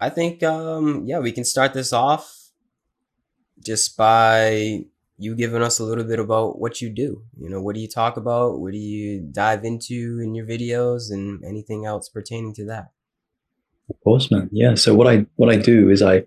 [0.00, 2.50] I think, um, yeah, we can start this off
[3.64, 4.84] just by
[5.18, 7.22] you giving us a little bit about what you do.
[7.38, 8.60] You know, what do you talk about?
[8.60, 12.90] What do you dive into in your videos and anything else pertaining to that?
[13.90, 14.48] Of course, man.
[14.50, 14.74] Yeah.
[14.76, 16.24] So what I what I do is I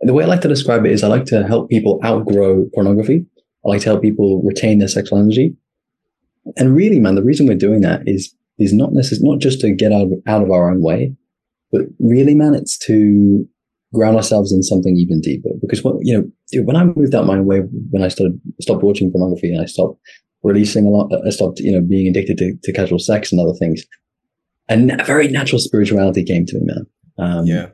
[0.00, 3.26] the way I like to describe it is I like to help people outgrow pornography.
[3.64, 5.56] I like to help people retain their sexual energy.
[6.56, 9.72] And really, man, the reason we're doing that is is not necessarily not just to
[9.72, 11.14] get out of, out of our own way,
[11.76, 13.46] but really, man, it's to
[13.94, 15.50] ground ourselves in something even deeper.
[15.60, 19.10] Because when, you know, when I moved out my way, when I started stopped watching
[19.10, 20.00] pornography and I stopped
[20.42, 23.56] releasing a lot, I stopped, you know, being addicted to, to casual sex and other
[23.58, 23.84] things.
[24.68, 26.86] And a very natural spirituality came to me, man.
[27.18, 27.66] Um, yeah.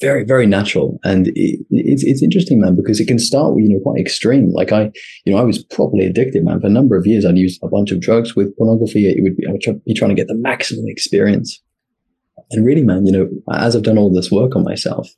[0.00, 0.98] Very, very natural.
[1.04, 4.52] And it, it's, it's interesting, man, because it can start, you know, quite extreme.
[4.52, 4.90] Like I,
[5.24, 6.60] you know, I was probably addicted, man.
[6.60, 9.06] For a number of years, I'd used a bunch of drugs with pornography.
[9.08, 11.62] It would be, I would try, be trying to get the maximum experience.
[12.50, 15.08] And really, man, you know, as I've done all this work on myself,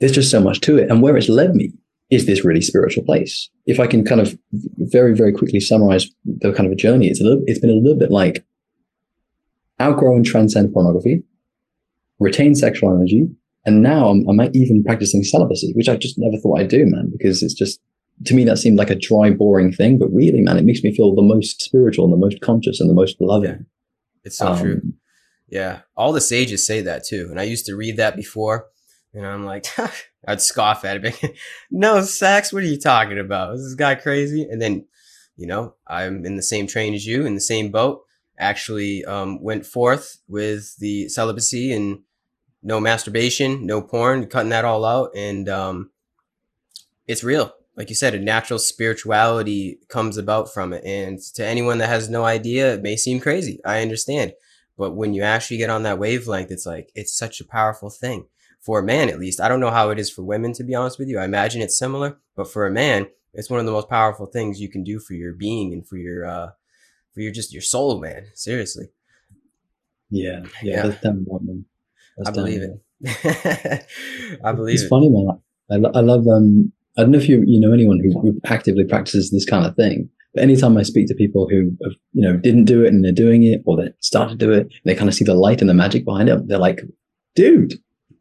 [0.00, 0.90] there's just so much to it.
[0.90, 1.72] And where it's led me
[2.10, 3.50] is this really spiritual place.
[3.66, 7.20] If I can kind of very, very quickly summarize the kind of a journey, it's
[7.20, 8.44] a little, it's been a little bit like
[9.80, 11.22] outgrow and transcend pornography,
[12.18, 13.28] retain sexual energy.
[13.64, 17.10] And now I'm, I'm even practicing celibacy, which I just never thought I'd do, man,
[17.10, 17.80] because it's just,
[18.24, 19.98] to me, that seemed like a dry, boring thing.
[19.98, 22.88] But really, man, it makes me feel the most spiritual and the most conscious and
[22.88, 23.66] the most loving.
[24.24, 24.82] It's so um, true.
[25.48, 25.80] Yeah.
[25.96, 27.28] All the sages say that too.
[27.30, 28.68] And I used to read that before
[29.14, 29.66] and I'm like,
[30.26, 31.36] I'd scoff at it.
[31.70, 33.54] no, Sax, what are you talking about?
[33.54, 34.42] Is this guy crazy?
[34.42, 34.86] And then,
[35.36, 38.02] you know, I'm in the same train as you, in the same boat.
[38.38, 42.00] Actually, um, went forth with the celibacy and
[42.62, 45.10] no masturbation, no porn, cutting that all out.
[45.16, 45.90] And um,
[47.06, 47.52] it's real.
[47.76, 50.84] Like you said, a natural spirituality comes about from it.
[50.84, 53.60] And to anyone that has no idea, it may seem crazy.
[53.64, 54.32] I understand.
[54.78, 58.26] But when you actually get on that wavelength, it's like, it's such a powerful thing
[58.60, 59.40] for a man at least.
[59.40, 61.18] I don't know how it is for women to be honest with you.
[61.18, 64.60] I imagine it's similar, but for a man, it's one of the most powerful things
[64.60, 66.50] you can do for your being and for your uh
[67.12, 68.26] for your just your soul, man.
[68.34, 68.86] Seriously.
[70.10, 70.82] Yeah, yeah, yeah.
[70.86, 71.64] that's damn right, man.
[72.16, 73.86] That's I believe it.
[74.44, 74.88] I believe it's it.
[74.88, 75.40] funny, man.
[75.70, 78.84] I, I love um I don't know if you you know anyone who, who actively
[78.84, 82.36] practices this kind of thing, but anytime I speak to people who have, you know
[82.36, 85.08] didn't do it and they're doing it, or they started to do it, they kind
[85.08, 86.46] of see the light and the magic behind it.
[86.46, 86.80] They're like,
[87.34, 87.74] "Dude,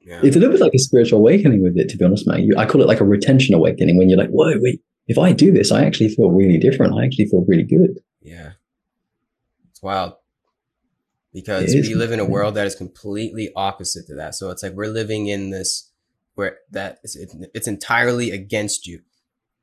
[0.07, 0.21] yeah.
[0.23, 2.41] It's a little bit like a spiritual awakening with it, to be honest, man.
[2.41, 5.33] You, I call it like a retention awakening when you're like, whoa, wait, if I
[5.33, 6.97] do this, I actually feel really different.
[6.97, 7.99] I actually feel really good.
[8.21, 8.53] Yeah.
[9.69, 10.13] It's wild
[11.33, 14.33] because we live in a world that is completely opposite to that.
[14.33, 15.91] So it's like we're living in this
[16.35, 17.17] where that is,
[17.53, 19.01] it's entirely against you.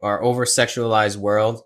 [0.03, 1.62] Our over sexualized world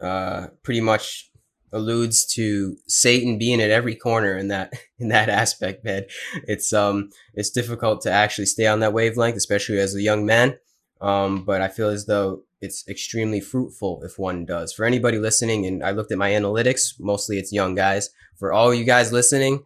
[0.00, 1.28] uh, pretty much
[1.72, 6.04] alludes to Satan being at every corner in that in that aspect, man.
[6.46, 10.58] It's um it's difficult to actually stay on that wavelength, especially as a young man.
[11.00, 14.72] Um, but I feel as though it's extremely fruitful if one does.
[14.72, 18.10] For anybody listening, and I looked at my analytics, mostly it's young guys.
[18.36, 19.64] For all you guys listening,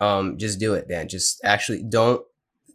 [0.00, 1.08] um, just do it, man.
[1.08, 2.22] Just actually don't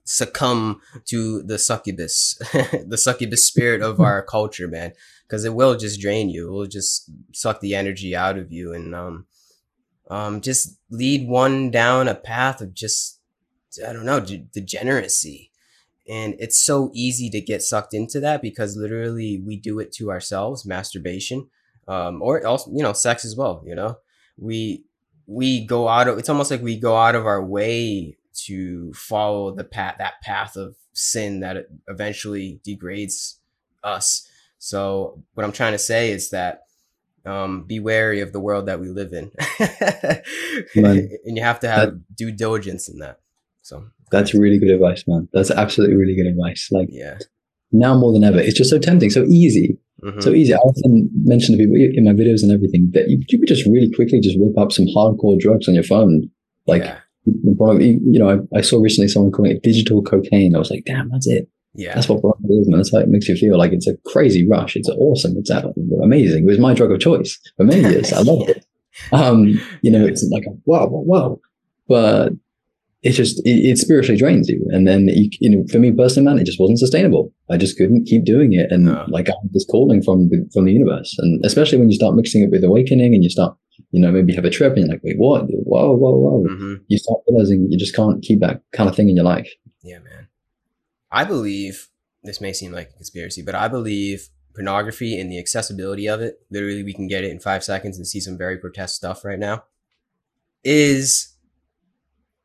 [0.06, 2.36] succumb to the succubus,
[2.88, 4.94] the succubus spirit of our culture, man
[5.30, 6.48] because it will just drain you.
[6.48, 9.28] It will just suck the energy out of you and um,
[10.10, 13.20] um, just lead one down a path of just
[13.88, 15.52] I don't know de- degeneracy.
[16.10, 20.10] And it's so easy to get sucked into that because literally we do it to
[20.10, 21.48] ourselves, masturbation,
[21.88, 23.62] um, or also you know sex as well.
[23.64, 23.98] You know,
[24.36, 24.86] we
[25.28, 29.54] we go out of it's almost like we go out of our way to follow
[29.54, 33.40] the path that path of sin that eventually degrades
[33.84, 34.28] us
[34.60, 36.64] so what I'm trying to say is that
[37.26, 39.32] um, be wary of the world that we live in,
[40.76, 43.20] and you have to have that, due diligence in that.
[43.62, 45.30] So that's really good advice, man.
[45.34, 46.70] That's absolutely really good advice.
[46.72, 47.20] Like, yeah,
[47.72, 50.20] now more than ever, it's just so tempting, so easy, mm-hmm.
[50.20, 50.54] so easy.
[50.54, 53.66] I often mention to people in my videos and everything that you, you could just
[53.66, 56.30] really quickly just whip up some hardcore drugs on your phone,
[56.68, 56.84] like.
[56.84, 57.00] Yeah.
[57.26, 60.56] You know, I, I saw recently someone calling it digital cocaine.
[60.56, 61.48] I was like, damn, that's it.
[61.80, 61.96] Yeah.
[61.96, 62.80] That's what Blood is, man.
[62.80, 63.58] That's how it makes you feel.
[63.58, 64.76] Like it's a crazy rush.
[64.76, 65.36] It's awesome.
[65.38, 66.44] It's amazing.
[66.44, 68.12] It was my drug of choice for many years.
[68.12, 68.66] I loved it.
[69.14, 71.40] Um, you know, it's like, wow, wow, wow.
[71.88, 72.34] But
[73.02, 74.66] it just, it, it spiritually drains you.
[74.72, 77.32] And then, you, you, know, for me personally, man, it just wasn't sustainable.
[77.50, 78.70] I just couldn't keep doing it.
[78.72, 79.06] And no.
[79.08, 81.16] like I had this calling from the, from the universe.
[81.20, 83.56] And especially when you start mixing it with awakening and you start,
[83.92, 85.44] you know, maybe have a trip and you're like, wait, what?
[85.44, 86.44] Whoa, whoa, whoa.
[86.50, 86.74] Mm-hmm.
[86.88, 89.50] You start realizing you just can't keep that kind of thing in your life.
[89.82, 90.19] Yeah, man.
[91.12, 91.90] I believe
[92.24, 96.42] this may seem like a conspiracy, but I believe pornography and the accessibility of it,
[96.50, 99.40] literally we can get it in five seconds and see some very grotesque stuff right
[99.40, 99.64] now,
[100.64, 101.36] is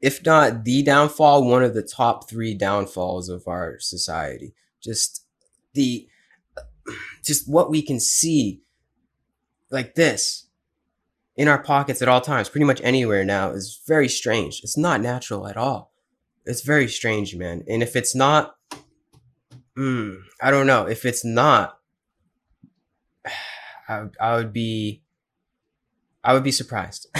[0.00, 4.54] if not the downfall, one of the top three downfalls of our society.
[4.80, 5.26] Just
[5.72, 6.06] the,
[7.24, 8.62] just what we can see
[9.70, 10.46] like this
[11.36, 14.60] in our pockets at all times, pretty much anywhere now is very strange.
[14.62, 15.92] It's not natural at all.
[16.46, 17.64] It's very strange, man.
[17.66, 18.53] And if it's not,
[19.76, 20.86] mm, I don't know.
[20.86, 21.78] If it's not,
[23.88, 25.02] I, I would be,
[26.22, 27.06] I would be surprised.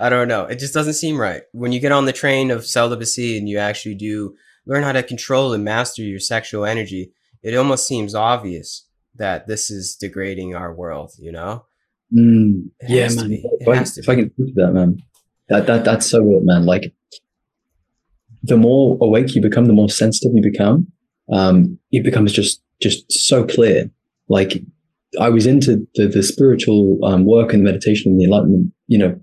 [0.00, 0.44] I don't know.
[0.44, 1.42] It just doesn't seem right.
[1.52, 5.02] When you get on the train of celibacy and you actually do learn how to
[5.02, 10.72] control and master your sexual energy, it almost seems obvious that this is degrading our
[10.72, 11.64] world, you know?
[12.12, 13.32] Mm, yeah, man.
[13.32, 15.02] If I, if I, can to that, man,
[15.48, 16.66] that, that that's so real, man.
[16.66, 16.92] Like,
[18.42, 20.90] the more awake you become, the more sensitive you become.
[21.32, 23.90] Um, it becomes just just so clear.
[24.28, 24.62] Like,
[25.20, 29.20] I was into the the spiritual um, work and meditation and the enlightenment, you know,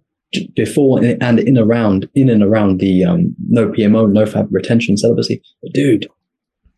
[0.55, 5.41] before and in around in and around the um, no PMO, NoFap retention celibacy.
[5.61, 6.07] But dude,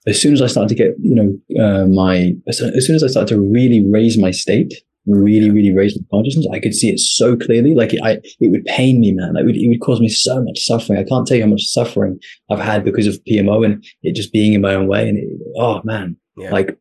[0.07, 3.07] as soon as I started to get, you know, uh, my as soon as I
[3.07, 4.73] started to really raise my state,
[5.09, 7.75] really, really raise my consciousness, I could see it so clearly.
[7.75, 9.35] Like it, I, it would pain me, man.
[9.37, 10.99] It would, it would cause me so much suffering.
[10.99, 12.19] I can't tell you how much suffering
[12.49, 15.07] I've had because of PMO and it just being in my own way.
[15.07, 16.51] And it, oh man, yeah.
[16.51, 16.77] like,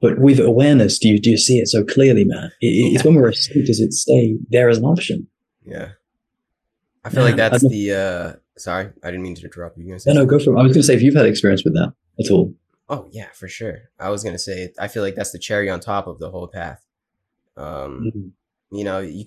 [0.00, 2.50] but with awareness, do you do you see it so clearly, man?
[2.60, 2.94] It, yeah.
[2.94, 5.28] It's when we're asleep does it stay there as an option?
[5.64, 5.90] Yeah,
[7.04, 7.92] I feel like that's the.
[7.92, 9.98] uh Sorry, I didn't mean to interrupt you.
[10.06, 10.60] No, no, go for it.
[10.60, 12.54] I was going to say if you've had experience with that at all.
[12.88, 13.90] Oh yeah, for sure.
[13.98, 16.48] I was gonna say I feel like that's the cherry on top of the whole
[16.48, 16.84] path.
[17.56, 18.76] Um, mm-hmm.
[18.76, 19.24] You know, you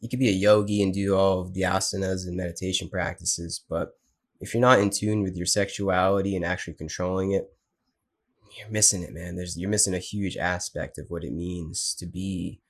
[0.00, 3.96] you could be a yogi and do all of the asanas and meditation practices, but
[4.40, 7.50] if you're not in tune with your sexuality and actually controlling it,
[8.58, 9.36] you're missing it, man.
[9.36, 12.60] There's you're missing a huge aspect of what it means to be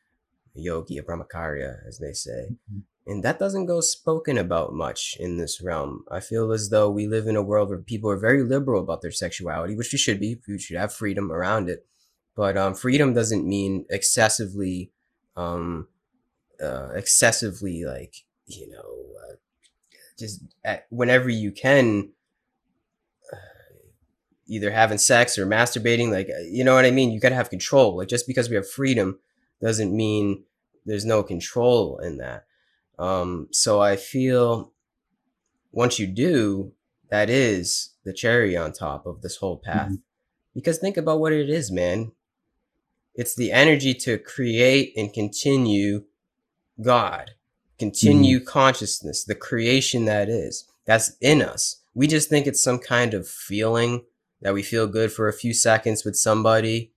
[0.57, 2.51] a yogi, a brahmacharya, as they say.
[2.53, 2.81] Mm-hmm.
[3.07, 6.05] And that doesn't go spoken about much in this realm.
[6.11, 9.03] I feel as though we live in a world where people are very liberal about
[9.03, 10.41] their sexuality, which we should be.
[10.49, 11.87] We should have freedom around it.
[12.37, 14.91] But um, freedom doesn't mean excessively,
[15.37, 15.89] um,
[16.63, 18.85] uh, excessively like you know,
[19.23, 19.35] uh,
[20.19, 22.11] just at, whenever you can,
[23.33, 23.37] uh,
[24.47, 26.11] either having sex or masturbating.
[26.11, 27.11] Like uh, you know what I mean.
[27.11, 27.97] You gotta have control.
[27.97, 29.19] Like just because we have freedom
[29.61, 30.45] doesn't mean
[30.85, 32.47] there's no control in that.
[32.99, 34.73] Um, so I feel
[35.73, 36.73] once you do,
[37.11, 39.87] that is the cherry on top of this whole path.
[39.87, 39.95] Mm-hmm.
[40.55, 42.13] Because think about what it is, man.
[43.15, 46.05] It's the energy to create and continue
[46.81, 47.33] God,
[47.79, 48.49] continue mm-hmm.
[48.49, 50.69] consciousness, the creation that is.
[50.85, 51.83] That's in us.
[51.95, 54.05] We just think it's some kind of feeling
[54.43, 56.93] that we feel good for a few seconds with somebody.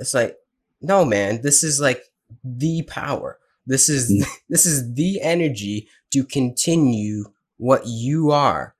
[0.00, 0.36] It's like,
[0.80, 2.02] no, man, this is like
[2.42, 3.38] the power.
[3.66, 4.26] This is mm.
[4.48, 7.26] this is the energy to continue
[7.58, 8.74] what you are.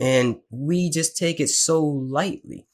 [0.00, 2.66] And we just take it so lightly.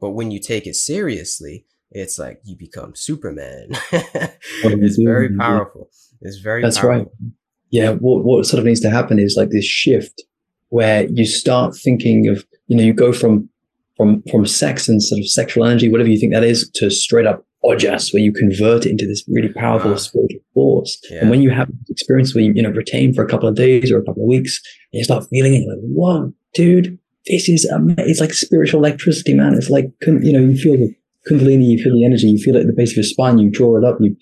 [0.00, 3.68] But when you take it seriously, it's like you become Superman.
[3.92, 5.88] it's very powerful.
[6.20, 7.04] It's very That's powerful.
[7.04, 7.32] right.
[7.70, 10.22] Yeah, what what sort of needs to happen is like this shift
[10.70, 13.48] where you start thinking of, you know, you go from
[13.96, 17.26] from from sex and sort of sexual energy, whatever you think that is, to straight
[17.26, 20.98] up ojas, where you convert it into this really powerful spiritual force.
[21.10, 21.20] Yeah.
[21.20, 23.90] And when you have experience where you, you know, retain for a couple of days
[23.90, 24.60] or a couple of weeks,
[24.92, 28.80] and you start feeling it, you're like, whoa, dude, this is, um, it's like spiritual
[28.80, 29.54] electricity, man.
[29.54, 30.94] It's like, you know, you feel the
[31.28, 33.50] kundalini, you feel the energy, you feel it at the base of your spine, you
[33.50, 34.16] draw it up, you,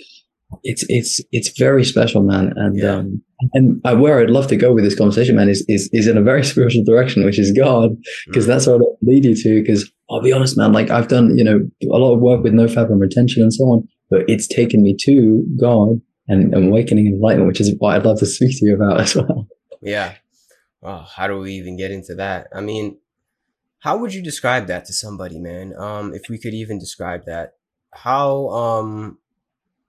[0.62, 2.52] it's, it's, it's very special, man.
[2.56, 2.90] And, yeah.
[2.90, 3.22] um,
[3.52, 6.22] and where I'd love to go with this conversation, man, is, is, is in a
[6.22, 7.90] very spiritual direction, which is God,
[8.26, 8.48] because mm.
[8.48, 9.60] that's what I'll lead you to.
[9.60, 12.52] Because I'll be honest, man, like I've done, you know, a lot of work with
[12.52, 17.06] no fabric retention and so on, but it's taken me to God and, and awakening
[17.06, 19.48] and enlightenment, which is what I'd love to speak to you about as well.
[19.82, 20.14] Yeah.
[20.80, 22.48] Well, how do we even get into that?
[22.54, 22.98] I mean,
[23.80, 25.74] how would you describe that to somebody, man?
[25.76, 27.54] Um, if we could even describe that,
[27.92, 29.18] how, um,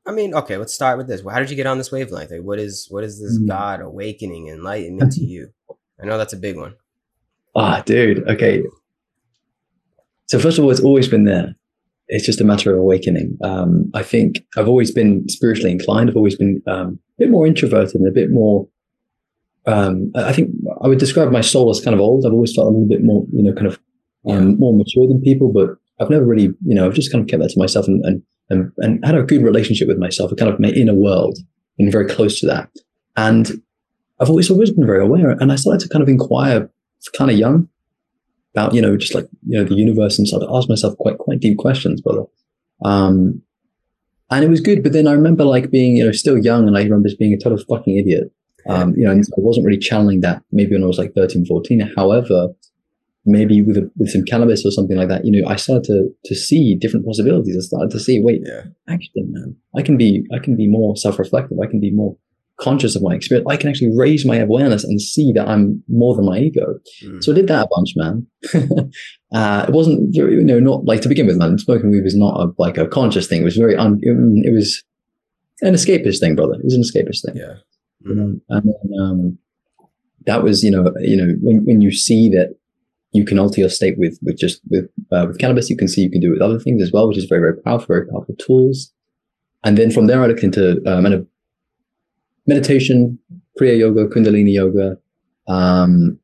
[0.05, 1.21] I mean, okay, let's start with this.
[1.29, 2.31] How did you get on this wavelength?
[2.31, 3.47] Like, what is, what is this mm.
[3.47, 5.49] God awakening enlightenment to you?
[6.01, 6.75] I know that's a big one.
[7.55, 8.27] Ah, dude.
[8.29, 8.63] Okay.
[10.27, 11.55] So first of all, it's always been there.
[12.07, 13.37] It's just a matter of awakening.
[13.43, 16.09] Um, I think I've always been spiritually inclined.
[16.09, 18.67] I've always been um, a bit more introverted and a bit more.
[19.65, 22.25] Um, I think I would describe my soul as kind of old.
[22.25, 23.79] I've always felt a little bit more, you know, kind of
[24.29, 27.29] um, more mature than people, but I've never really, you know, I've just kind of
[27.29, 30.31] kept that to myself and, and, and, and had a good relationship with myself.
[30.31, 31.37] I kind of my inner world,
[31.77, 32.69] been very close to that.
[33.15, 33.51] And
[34.19, 35.31] I've always, always been very aware.
[35.31, 36.69] And I started to kind of inquire
[37.17, 37.69] kind of young
[38.53, 40.41] about, you know, just like, you know, the universe and stuff.
[40.43, 42.23] I asked myself quite, quite deep questions, brother.
[42.83, 43.41] Um,
[44.29, 44.83] and it was good.
[44.83, 47.33] But then I remember like being, you know, still young and I remember just being
[47.33, 48.31] a total fucking idiot.
[48.69, 51.45] Um, you know, and I wasn't really channeling that maybe when I was like 13,
[51.45, 51.91] 14.
[51.95, 52.49] However,
[53.25, 56.09] maybe with a, with some cannabis or something like that, you know, I started to
[56.25, 57.55] to see different possibilities.
[57.57, 58.63] I started to see, wait, Yeah.
[58.87, 61.59] actually, man, I can be I can be more self reflective.
[61.59, 62.17] I can be more
[62.59, 63.47] conscious of my experience.
[63.49, 66.79] I can actually raise my awareness and see that I'm more than my ego.
[67.03, 67.23] Mm.
[67.23, 68.25] So I did that a bunch, man.
[69.31, 71.57] uh, it wasn't, you know, not like to begin with, man.
[71.59, 73.41] Smoking weed was not a, like a conscious thing.
[73.41, 74.83] It was very, un, it was
[75.61, 76.55] an escapist thing, brother.
[76.55, 77.35] It was an escapist thing.
[77.35, 77.57] Yeah.
[78.07, 78.15] Mm.
[78.15, 78.39] know?
[78.49, 79.37] And then, um,
[80.25, 82.55] that was, you know, you know, when, when you see that
[83.13, 86.01] you can alter your state with, with just with, uh, with cannabis, you can see
[86.01, 88.07] you can do it with other things as well, which is very, very powerful, very
[88.07, 88.91] powerful tools.
[89.63, 91.27] And then from there, I looked into, um,
[92.45, 93.19] meditation,
[93.59, 94.97] Kriya yoga, Kundalini yoga.
[95.47, 96.19] Um,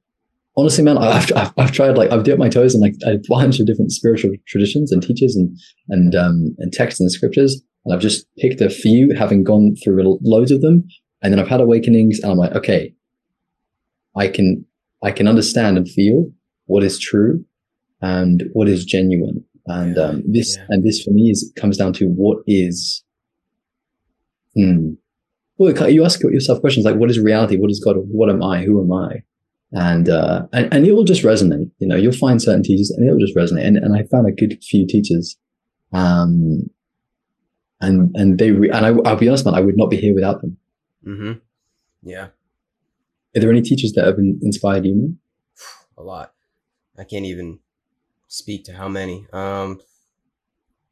[0.57, 3.59] honestly, man, I've, I've, I've tried like I've dipped my toes in like a bunch
[3.59, 5.57] of different spiritual traditions and teachers and
[5.89, 10.19] and um, and texts and scriptures, and I've just picked a few, having gone through
[10.23, 10.87] loads of them,
[11.23, 12.93] and then I've had awakenings, and I'm like, okay,
[14.15, 14.65] I can
[15.01, 16.31] I can understand and feel
[16.65, 17.43] what is true
[18.01, 20.65] and what is genuine, and Yeah, um, this yeah.
[20.69, 23.03] and this for me is comes down to what is.
[24.55, 24.93] Hmm.
[25.57, 27.57] Well, you ask yourself questions like, "What is reality?
[27.57, 27.95] What is God?
[27.97, 28.63] What am I?
[28.63, 29.23] Who am I?"
[29.71, 31.71] And uh, and and it will just resonate.
[31.79, 33.65] You know, you'll find certain teachers, and it will just resonate.
[33.65, 35.37] And and I found a good few teachers,
[35.93, 36.69] um,
[37.81, 40.13] and and they re- and I, I'll be honest, man, I would not be here
[40.13, 40.57] without them.
[41.05, 41.33] Mm-hmm.
[42.03, 42.27] Yeah.
[43.35, 45.17] Are there any teachers that have inspired you?
[45.97, 46.33] a lot.
[46.97, 47.59] I can't even
[48.27, 49.27] speak to how many.
[49.33, 49.79] Um,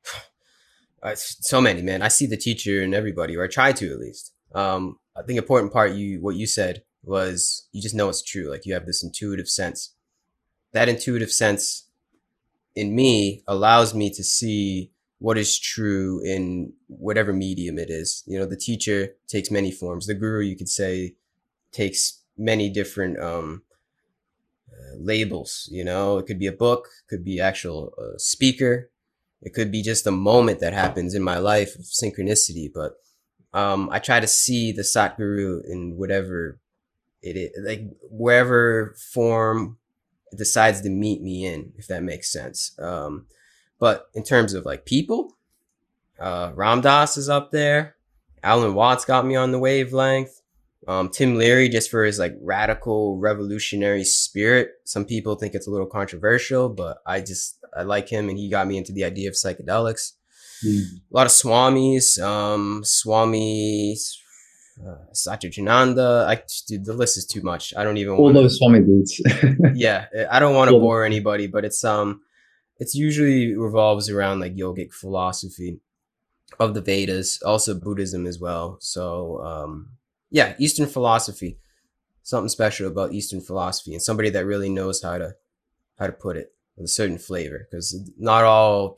[1.04, 2.02] I- so many, man.
[2.02, 4.34] I see the teacher in everybody, or I try to at least.
[4.54, 8.50] Um, I think important part you what you said was you just know it's true.
[8.50, 9.94] Like you have this intuitive sense.
[10.74, 11.88] That intuitive sense
[12.76, 14.92] in me allows me to see
[15.22, 18.24] what is true in whatever medium it is.
[18.26, 20.08] You know, the teacher takes many forms.
[20.08, 21.14] The guru, you could say,
[21.72, 23.62] takes many different um,
[24.68, 25.70] uh, labels.
[25.72, 28.90] You know, it could be a book, could be actual uh, speaker,
[29.44, 32.72] it could be just a moment that happens in my life of synchronicity.
[32.74, 32.94] But
[33.54, 36.60] um, I try to see the Satguru in whatever
[37.22, 39.78] it is, like wherever form
[40.36, 42.76] decides to meet me in, if that makes sense.
[42.80, 43.28] Um,
[43.82, 45.36] but in terms of like people,
[46.20, 47.96] uh, Ram Dass is up there.
[48.44, 50.42] Alan Watts got me on the wavelength.
[50.88, 54.70] Um, Tim Leary, just for his like radical revolutionary spirit.
[54.86, 58.50] Some people think it's a little controversial, but I just I like him, and he
[58.50, 60.14] got me into the idea of psychedelics.
[60.66, 63.96] A lot of Swamis, um, Swami
[64.88, 66.26] uh, Satchidananda.
[66.28, 67.74] I dude, the list is too much.
[67.78, 68.36] I don't even All want.
[68.36, 69.22] those Swami dudes.
[69.76, 72.22] Yeah, I don't want to Well- bore anybody, but it's um,
[72.82, 75.80] it's usually revolves around like yogic philosophy
[76.60, 78.78] of the Vedas, also Buddhism as well.
[78.80, 79.92] So um,
[80.32, 81.60] yeah, Eastern philosophy,
[82.24, 85.36] something special about Eastern philosophy, and somebody that really knows how to
[86.00, 88.98] how to put it with a certain flavor, because not all.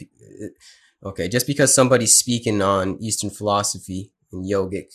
[1.04, 4.86] Okay, just because somebody's speaking on Eastern philosophy and yogic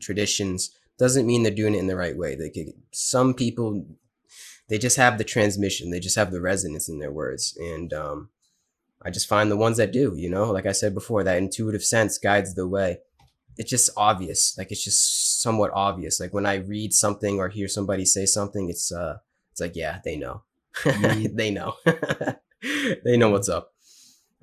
[0.00, 2.34] traditions doesn't mean they're doing it in the right way.
[2.34, 3.86] They could, some people
[4.68, 8.28] they just have the transmission they just have the resonance in their words and um,
[9.02, 10.50] i just find the ones that do you know?
[10.50, 12.98] Like i said before that intuitive sense guides the way.
[13.60, 16.20] It's just obvious like it's just somewhat obvious.
[16.20, 19.16] Like when i read something or hear somebody say something it's uh
[19.52, 20.42] it's like yeah they know.
[20.84, 21.34] Mhm.
[21.40, 21.74] they know.
[23.04, 23.72] They know what's up.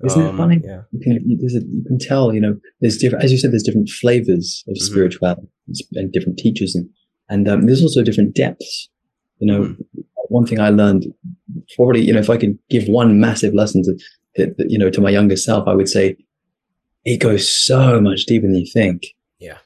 [0.04, 0.60] Isn't it Um, funny?
[0.64, 0.82] yeah.
[0.92, 3.52] You can you, there's a, you can tell you know there's different as you said
[3.52, 4.80] there's different flavors of Mhm.
[4.90, 5.48] spirituality
[5.94, 6.88] and different teachers and
[7.28, 8.88] and um, there's also different depths
[9.38, 9.74] you know
[10.28, 11.06] one thing i learned
[11.76, 15.10] probably you know if i could give one massive lesson to, you know to my
[15.10, 16.16] younger self i would say
[17.04, 19.02] it goes so much deeper than you think
[19.38, 19.58] Yeah.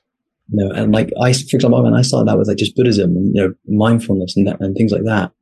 [0.49, 3.17] you know and like i for example when i started out with like just buddhism
[3.17, 5.33] and you know mindfulness and that and things like that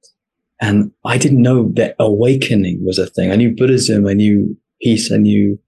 [0.61, 5.11] and i didn't know that awakening was a thing i knew buddhism i knew peace
[5.12, 5.58] i knew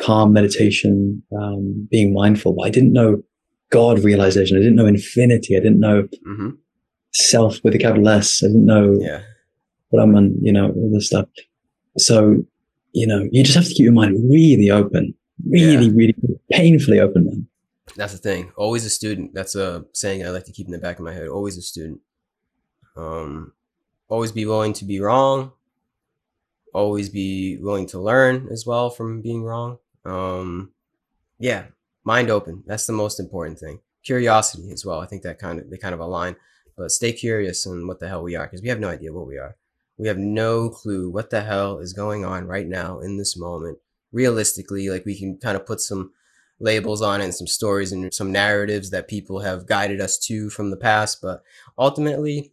[0.00, 2.56] calm meditation, um, being mindful.
[2.64, 3.22] I didn't know
[3.70, 4.56] God realization.
[4.56, 5.56] I didn't know infinity.
[5.56, 6.50] I didn't know hmm
[7.14, 8.42] self with a capital S.
[8.42, 9.22] I didn't know yeah
[9.92, 11.28] Brahman, you know, all this stuff.
[11.96, 12.44] So,
[12.92, 15.14] you know, you just have to keep your mind really open,
[15.48, 15.92] really, Yeah.
[15.94, 16.14] really
[16.50, 17.46] painfully open, man.
[17.96, 18.50] That's the thing.
[18.56, 19.34] Always a student.
[19.34, 21.28] That's a saying I like to keep in the back of my head.
[21.28, 22.00] Always a student.
[22.96, 23.52] Um,
[24.08, 25.52] always be willing to be wrong.
[26.72, 29.78] Always be willing to learn as well from being wrong.
[30.04, 30.72] Um,
[31.38, 31.66] yeah,
[32.02, 32.64] mind open.
[32.66, 33.78] That's the most important thing.
[34.02, 34.98] Curiosity as well.
[35.00, 36.34] I think that kind of they kind of align.
[36.76, 39.26] But stay curious on what the hell we are because we have no idea what
[39.26, 39.56] we are.
[39.96, 43.78] We have no clue what the hell is going on right now in this moment.
[44.12, 46.12] Realistically, like we can kind of put some
[46.60, 50.50] labels on it and some stories and some narratives that people have guided us to
[50.50, 51.20] from the past.
[51.20, 51.42] But
[51.78, 52.52] ultimately,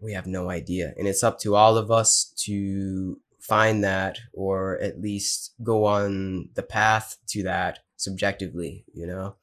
[0.00, 0.94] we have no idea.
[0.96, 6.50] And it's up to all of us to find that or at least go on
[6.54, 9.36] the path to that subjectively, you know?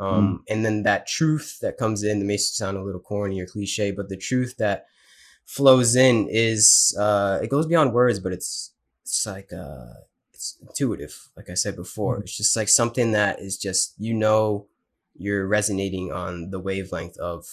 [0.00, 0.52] Um, mm.
[0.52, 3.90] And then that truth that comes in, that may sound a little corny or cliche,
[3.90, 4.86] but the truth that
[5.44, 8.72] flows in is, uh, it goes beyond words, but it's,
[9.02, 9.94] it's like, uh,
[10.32, 11.28] it's intuitive.
[11.36, 12.22] Like I said before, mm.
[12.22, 14.66] it's just like something that is just, you know,
[15.16, 17.46] you're resonating on the wavelength of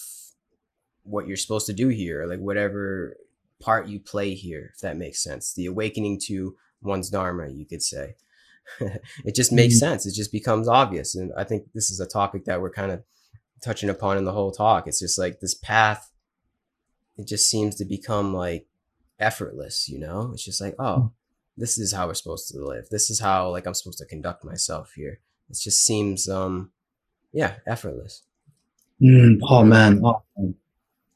[1.03, 3.17] what you're supposed to do here, like whatever
[3.60, 5.53] part you play here, if that makes sense.
[5.53, 8.15] The awakening to one's dharma, you could say.
[8.80, 9.91] it just makes mm-hmm.
[9.91, 10.06] sense.
[10.06, 11.15] It just becomes obvious.
[11.15, 13.03] And I think this is a topic that we're kind of
[13.62, 14.88] touching upon in the whole talk.
[14.88, 16.12] It's just like this path,
[17.18, 18.68] it just seems to become like
[19.20, 20.32] effortless, you know?
[20.34, 21.12] It's just like, oh, mm.
[21.58, 22.89] this is how we're supposed to live.
[22.89, 25.20] This is how like I'm supposed to conduct myself here.
[25.50, 26.72] It just seems um
[27.34, 28.24] yeah, effortless.
[29.01, 30.01] Mm, oh man.
[30.03, 30.24] Oh,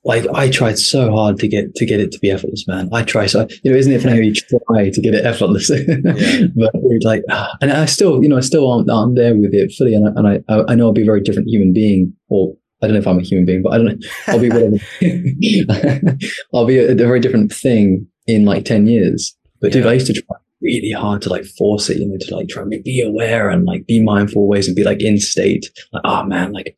[0.06, 2.90] like I tried so hard to get to get it to be effortless, man.
[2.94, 5.70] I try so you know, isn't it funny how you try to get it effortless?
[5.70, 6.46] yeah.
[6.56, 6.72] but
[7.04, 7.24] like,
[7.60, 10.12] and I still, you know, I still aren't, aren't there with it fully, and I,
[10.16, 13.00] and I I know I'll be a very different human being, or I don't know
[13.00, 14.08] if I'm a human being, but I don't know.
[14.28, 14.78] I'll be whatever.
[16.54, 19.36] I'll be a, a, very different thing in like ten years.
[19.60, 19.82] But yeah.
[19.82, 22.48] dude, I used to try really hard to like force it, you know, to like
[22.48, 25.66] try and be aware and like be mindful always and be like in state.
[25.94, 26.78] Like, oh man, like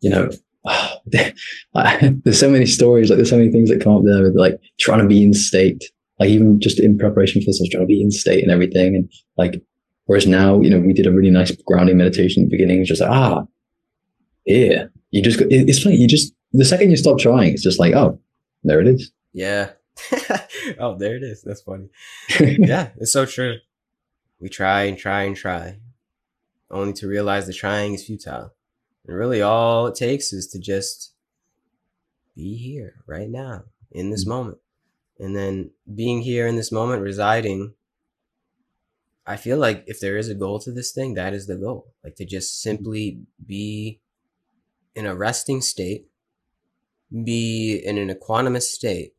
[0.00, 0.28] you know,
[0.64, 4.36] oh, there's so many stories, like there's so many things that come up there with
[4.36, 5.82] like trying to be in state,
[6.18, 8.52] like even just in preparation for this, I was trying to be in state and
[8.52, 8.94] everything.
[8.94, 9.62] And like,
[10.06, 12.80] whereas now, you know, we did a really nice grounding meditation at the beginning.
[12.80, 13.44] It's just like, ah,
[14.46, 15.96] yeah, you just, it's funny.
[15.96, 18.20] You just, the second you stop trying, it's just like, oh,
[18.62, 19.10] there it is.
[19.32, 19.70] Yeah.
[20.78, 21.42] oh, there it is.
[21.42, 21.88] That's funny.
[22.40, 23.56] yeah, it's so true.
[24.40, 25.78] We try and try and try,
[26.70, 28.53] only to realize the trying is futile.
[29.06, 31.12] And really, all it takes is to just
[32.34, 34.30] be here right now in this mm-hmm.
[34.30, 34.58] moment.
[35.18, 37.74] And then being here in this moment, residing,
[39.26, 41.94] I feel like if there is a goal to this thing, that is the goal.
[42.02, 44.00] Like to just simply be
[44.94, 46.06] in a resting state,
[47.24, 49.14] be in an equanimous state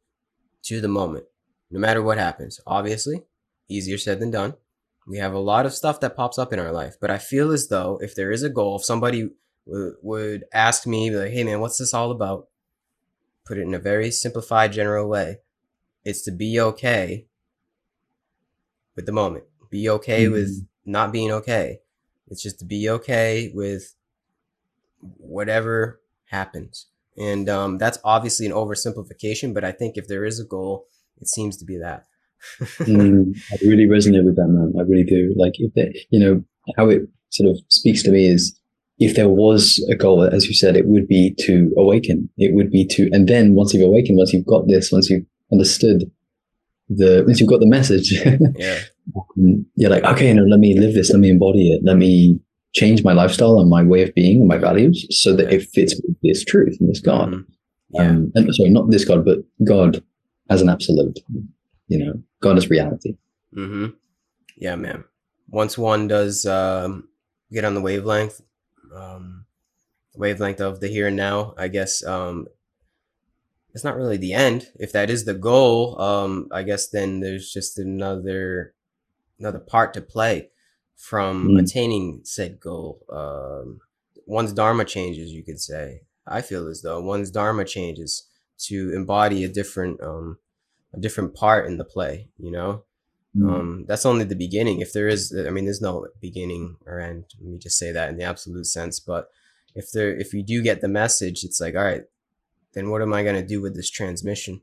[0.64, 1.26] to the moment,
[1.72, 2.60] no matter what happens.
[2.68, 3.22] Obviously,
[3.70, 4.56] easier said than done.
[5.08, 7.52] We have a lot of stuff that pops up in our life, but I feel
[7.52, 9.30] as though if there is a goal, if somebody
[9.66, 12.48] would, ask me, like, hey man, what's this all about?
[13.46, 15.38] Put it in a very simplified, general way.
[16.04, 17.28] It's to be okay
[18.96, 19.46] with the moment.
[19.70, 20.34] Be okay mm-hmm.
[20.34, 21.80] with not being okay.
[22.28, 23.96] It's just to be okay with
[25.00, 26.88] whatever happens.
[27.18, 30.88] And um, that's obviously an oversimplification, but I think if there is a goal,
[31.22, 32.06] it seems to be that.
[32.80, 34.74] mm, I really resonate with that, man.
[34.78, 35.34] I really do.
[35.38, 36.44] Like, if they, you know,
[36.78, 38.60] how it sort of speaks to me is
[38.98, 42.30] if there was a goal, as you said, it would be to awaken.
[42.38, 45.26] It would be to, and then once you've awakened, once you've got this, once you've
[45.52, 46.10] understood
[46.88, 48.12] the, once you've got the message,
[48.56, 48.80] yeah,
[49.38, 52.40] um, you're like, okay, no, let me live this, let me embody it, let me
[52.74, 55.96] change my lifestyle and my way of being and my values so that it fits
[55.96, 57.30] with this truth and this God.
[57.30, 57.52] Mm-hmm.
[57.90, 58.02] Yeah.
[58.02, 60.04] Um, and sorry, not this God, but God
[60.50, 61.20] as an absolute.
[61.88, 63.16] You know, God as reality.
[63.56, 63.88] Mm-hmm.
[64.58, 65.04] Yeah, man.
[65.50, 67.08] Once one does um,
[67.52, 68.42] get on the wavelength,
[68.96, 69.46] um,
[70.16, 71.54] wavelength of the here and now.
[71.58, 72.48] I guess um,
[73.74, 74.70] it's not really the end.
[74.80, 78.74] If that is the goal, um, I guess then there's just another
[79.38, 80.50] another part to play
[80.96, 81.62] from mm.
[81.62, 83.02] attaining said goal.
[83.12, 83.82] Um,
[84.26, 86.04] one's dharma changes, you could say.
[86.26, 88.28] I feel as though one's dharma changes
[88.58, 90.40] to embody a different um,
[90.94, 92.30] a different part in the play.
[92.38, 92.85] You know,
[93.38, 93.52] Mm.
[93.52, 94.80] Um, that's only the beginning.
[94.80, 97.26] If there is, I mean, there's no beginning or end.
[97.40, 99.00] Let me just say that in the absolute sense.
[99.00, 99.30] But
[99.74, 102.04] if there, if you do get the message, it's like, all right,
[102.74, 104.62] then what am I going to do with this transmission?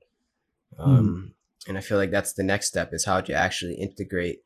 [0.78, 0.86] Mm.
[0.86, 1.34] Um,
[1.68, 4.42] and I feel like that's the next step is how to actually integrate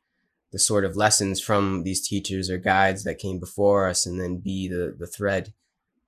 [0.51, 4.37] the sort of lessons from these teachers or guides that came before us and then
[4.37, 5.53] be the, the thread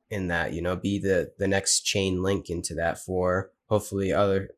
[0.10, 4.50] in that, you know, be the, the next chain link into that for hopefully other,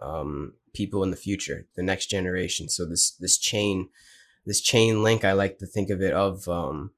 [0.00, 2.68] um, people in the future, the next generation.
[2.68, 3.88] So this this chain,
[4.46, 6.92] this chain link, I like to think of it of um,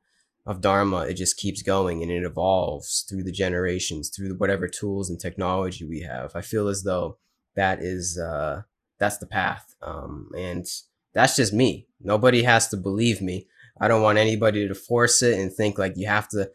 [0.46, 1.02] of Dharma.
[1.02, 5.85] It just keeps going and it evolves through the generations, through whatever tools and technology
[5.85, 6.32] we have.
[6.35, 7.18] I feel as though
[7.54, 8.62] that is uh,
[8.98, 10.66] that's the path, um, and
[11.14, 11.87] that's just me.
[12.00, 13.46] Nobody has to believe me.
[13.80, 16.50] I don't want anybody to force it and think like you have to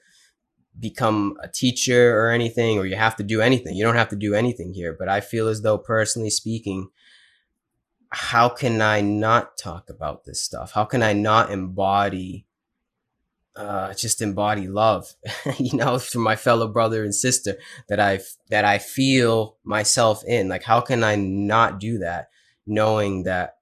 [0.79, 3.75] become a teacher or anything or you have to do anything.
[3.75, 6.89] You don't have to do anything here, but I feel as though personally speaking,
[8.09, 10.71] how can I not talk about this stuff?
[10.73, 12.45] How can I not embody
[13.57, 15.15] uh, just embody love,
[15.57, 17.57] you know, for my fellow brother and sister
[17.89, 20.47] that I that I feel myself in.
[20.47, 22.29] Like, how can I not do that,
[22.67, 23.55] knowing that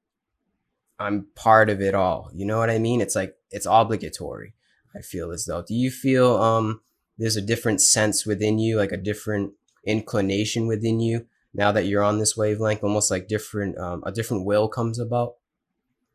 [0.99, 2.29] I'm part of it all?
[2.33, 2.99] You know what I mean?
[2.99, 4.53] It's like it's obligatory.
[4.93, 5.63] I feel as though.
[5.65, 6.81] Do you feel um
[7.17, 9.53] there's a different sense within you, like a different
[9.85, 11.25] inclination within you
[11.55, 15.35] now that you're on this wavelength, almost like different um, a different will comes about?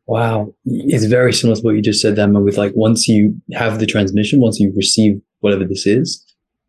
[0.05, 2.39] Wow, it's very similar to what you just said, Emma.
[2.39, 6.23] With like once you have the transmission, once you receive whatever this is,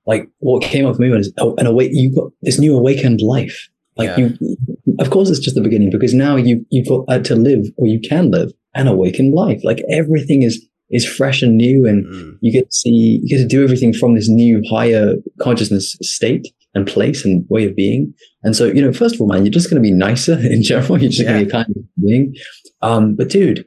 [0.06, 1.90] like what came up for me was oh, an awake.
[1.92, 3.68] You got this new awakened life.
[3.96, 4.28] Like yeah.
[4.40, 4.56] you,
[4.98, 7.86] of course, it's just the beginning because now you you've got uh, to live or
[7.86, 9.60] you can live an awakened life.
[9.64, 12.38] Like everything is is fresh and new, and mm.
[12.40, 16.46] you get to see you get to do everything from this new higher consciousness state
[16.74, 18.14] and place and way of being.
[18.42, 20.62] And so, you know, first of all, man, you're just going to be nicer in
[20.62, 21.00] general.
[21.00, 21.32] You're just yeah.
[21.32, 22.34] going to be a kind of being.
[22.80, 23.66] Um, but dude,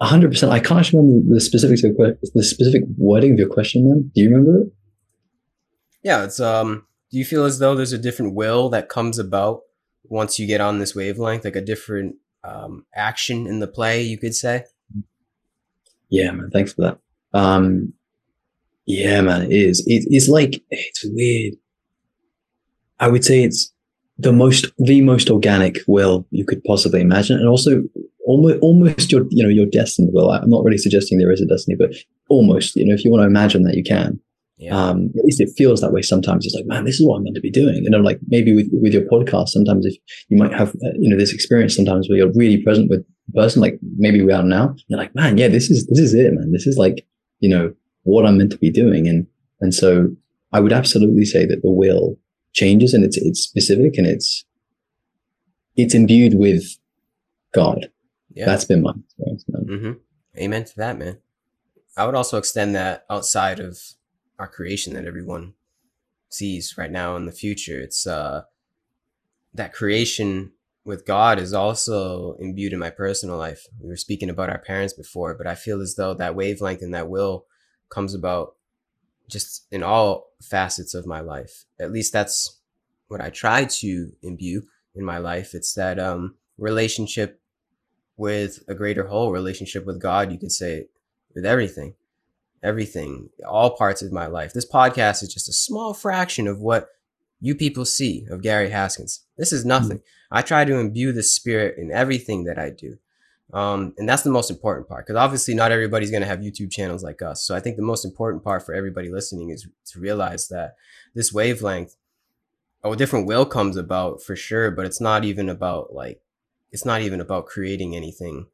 [0.00, 4.10] 100%, I can't remember the specifics of the specific wording of your question, man.
[4.14, 4.68] Do you remember it?
[6.02, 9.60] Yeah, it's, um, do you feel as though there's a different will that comes about
[10.04, 14.16] once you get on this wavelength, like a different, um, action in the play, you
[14.16, 14.64] could say?
[16.10, 16.50] Yeah, man.
[16.50, 16.98] Thanks for that.
[17.32, 17.92] Um,
[18.86, 19.80] yeah, man, it is.
[19.86, 21.54] It, it's like, it's weird.
[22.98, 23.72] I would say it's
[24.18, 27.82] the most the most organic will you could possibly imagine, and also
[28.26, 30.30] almost almost your you know your destiny will.
[30.30, 31.94] I'm not really suggesting there is a destiny, but
[32.28, 34.20] almost you know if you want to imagine that you can.
[34.58, 34.76] Yeah.
[34.76, 36.44] Um, at least it feels that way sometimes.
[36.44, 37.86] It's like, man, this is what I'm meant to be doing.
[37.86, 39.96] And I'm like, maybe with, with your podcast, sometimes if
[40.28, 43.02] you might have, uh, you know, this experience sometimes where you're really present with
[43.34, 46.32] person, like maybe we are now, you're like, man, yeah, this is, this is it,
[46.32, 46.52] man.
[46.52, 47.06] This is like,
[47.40, 49.06] you know, what I'm meant to be doing.
[49.08, 49.26] And,
[49.60, 50.08] and so
[50.52, 52.16] I would absolutely say that the will
[52.52, 54.44] changes and it's it's specific and it's
[55.76, 56.64] it's imbued with
[57.52, 57.90] God.
[58.32, 58.46] Yeah.
[58.46, 59.64] That's been my experience, man.
[59.66, 60.40] Mm-hmm.
[60.42, 61.18] Amen to that, man.
[61.96, 63.78] I would also extend that outside of
[64.38, 65.54] our creation that everyone
[66.28, 67.80] sees right now in the future.
[67.80, 68.42] It's uh
[69.54, 70.52] that creation
[70.84, 73.66] with God is also imbued in my personal life.
[73.78, 76.94] We were speaking about our parents before, but I feel as though that wavelength and
[76.94, 77.46] that will
[77.90, 78.54] comes about
[79.28, 81.64] just in all facets of my life.
[81.78, 82.60] At least that's
[83.08, 84.62] what I try to imbue
[84.94, 85.54] in my life.
[85.54, 87.40] It's that um, relationship
[88.16, 90.86] with a greater whole, relationship with God, you could say,
[91.34, 91.94] with everything,
[92.62, 94.52] everything, all parts of my life.
[94.52, 96.88] This podcast is just a small fraction of what
[97.40, 99.24] you people see of Gary Haskins.
[99.36, 99.98] This is nothing.
[99.98, 100.36] Mm-hmm.
[100.36, 102.98] I try to imbue the spirit in everything that I do.
[103.52, 106.70] Um, and that's the most important part because obviously not everybody's going to have YouTube
[106.70, 107.42] channels like us.
[107.42, 110.76] So I think the most important part for everybody listening is to realize that
[111.14, 111.96] this wavelength,
[112.84, 116.20] a different will comes about for sure, but it's not even about like,
[116.70, 118.46] it's not even about creating anything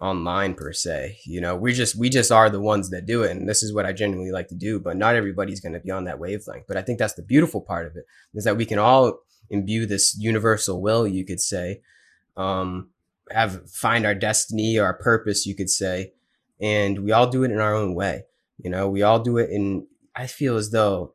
[0.00, 1.18] online per se.
[1.24, 3.32] You know, we just, we just are the ones that do it.
[3.32, 5.90] And this is what I genuinely like to do, but not everybody's going to be
[5.90, 6.66] on that wavelength.
[6.68, 9.86] But I think that's the beautiful part of it is that we can all imbue
[9.86, 11.82] this universal will, you could say.
[12.36, 12.90] Um,
[13.30, 16.12] have find our destiny our purpose, you could say.
[16.60, 18.24] And we all do it in our own way.
[18.58, 21.14] You know, we all do it in, I feel as though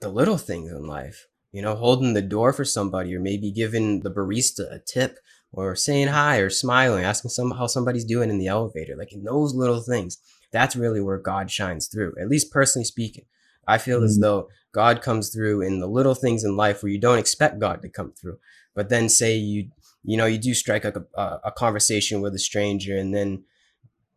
[0.00, 4.00] the little things in life, you know, holding the door for somebody or maybe giving
[4.00, 5.18] the barista a tip
[5.56, 9.24] or saying hi or smiling, asking some how somebody's doing in the elevator, like in
[9.24, 10.18] those little things,
[10.52, 13.24] that's really where God shines through, at least personally speaking.
[13.66, 14.04] I feel mm-hmm.
[14.04, 17.58] as though God comes through in the little things in life where you don't expect
[17.58, 18.38] God to come through.
[18.74, 19.70] But then say you
[20.06, 23.42] you know, you do strike like a, a conversation with a stranger and then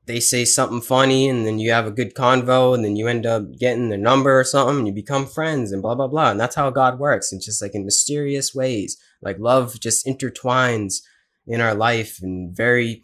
[0.06, 3.26] they say something funny and then you have a good convo and then you end
[3.26, 6.30] up getting their number or something and you become friends and blah, blah, blah.
[6.30, 7.32] And that's how God works.
[7.32, 11.02] And just like in mysterious ways, like love just intertwines
[11.48, 13.04] in our life in very,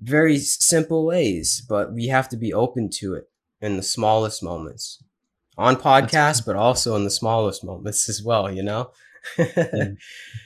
[0.00, 3.24] very simple ways, but we have to be open to it
[3.60, 5.02] in the smallest moments
[5.58, 8.90] on podcasts, but also in the smallest moments as well, you know?
[9.38, 9.46] yeah.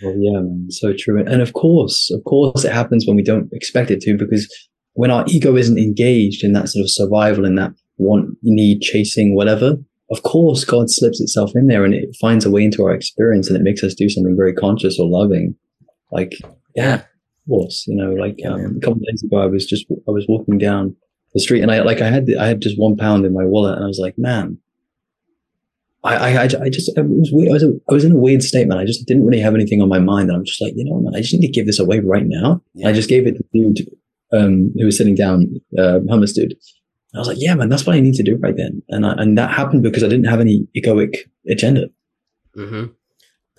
[0.03, 1.25] Well, yeah, man, so true.
[1.25, 4.47] And of course, of course, it happens when we don't expect it to, because
[4.93, 9.35] when our ego isn't engaged in that sort of survival, in that want, need, chasing,
[9.35, 9.77] whatever,
[10.11, 13.49] of course, God slips itself in there and it finds a way into our experience
[13.49, 15.55] and it makes us do something very conscious or loving.
[16.13, 16.35] Like,
[16.75, 17.03] yeah,
[17.49, 20.59] course, you know, like um, a couple days ago, I was just, I was walking
[20.59, 20.97] down
[21.35, 23.45] the street and I, like, I had, the, I had just one pound in my
[23.45, 24.59] wallet and I was like, man,
[26.05, 27.51] I, I, I just, it was weird.
[27.51, 28.79] I was, I was in a weird state, man.
[28.79, 30.29] I just didn't really have anything on my mind.
[30.29, 32.27] And I'm just like, you know, man, I just need to give this away right
[32.27, 32.63] now.
[32.75, 32.89] Yeah.
[32.89, 33.91] I just gave it to the dude,
[34.33, 36.53] um, who was sitting down, uh, homeless dude.
[36.53, 38.83] And I was like, yeah, man, that's what I need to do right then.
[38.89, 41.17] And I, and that happened because I didn't have any egoic
[41.49, 41.89] agenda.
[42.57, 42.93] Mm-hmm.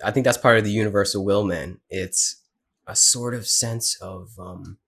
[0.04, 1.80] I think that's part of the universal will, man.
[1.90, 2.37] It's
[2.88, 4.78] a sort of sense of, um,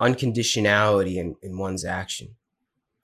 [0.00, 2.36] unconditionality in, in one's action.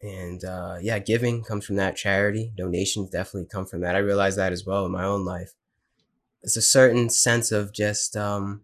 [0.02, 1.96] and uh, yeah, giving comes from that.
[1.96, 3.96] Charity, donations definitely come from that.
[3.96, 5.54] I realize that as well in my own life.
[6.42, 8.62] It's a certain sense of just, um,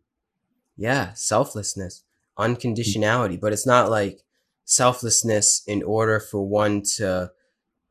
[0.77, 2.05] yeah, selflessness,
[2.39, 4.23] unconditionality, but it's not like
[4.65, 7.33] selflessness in order for one to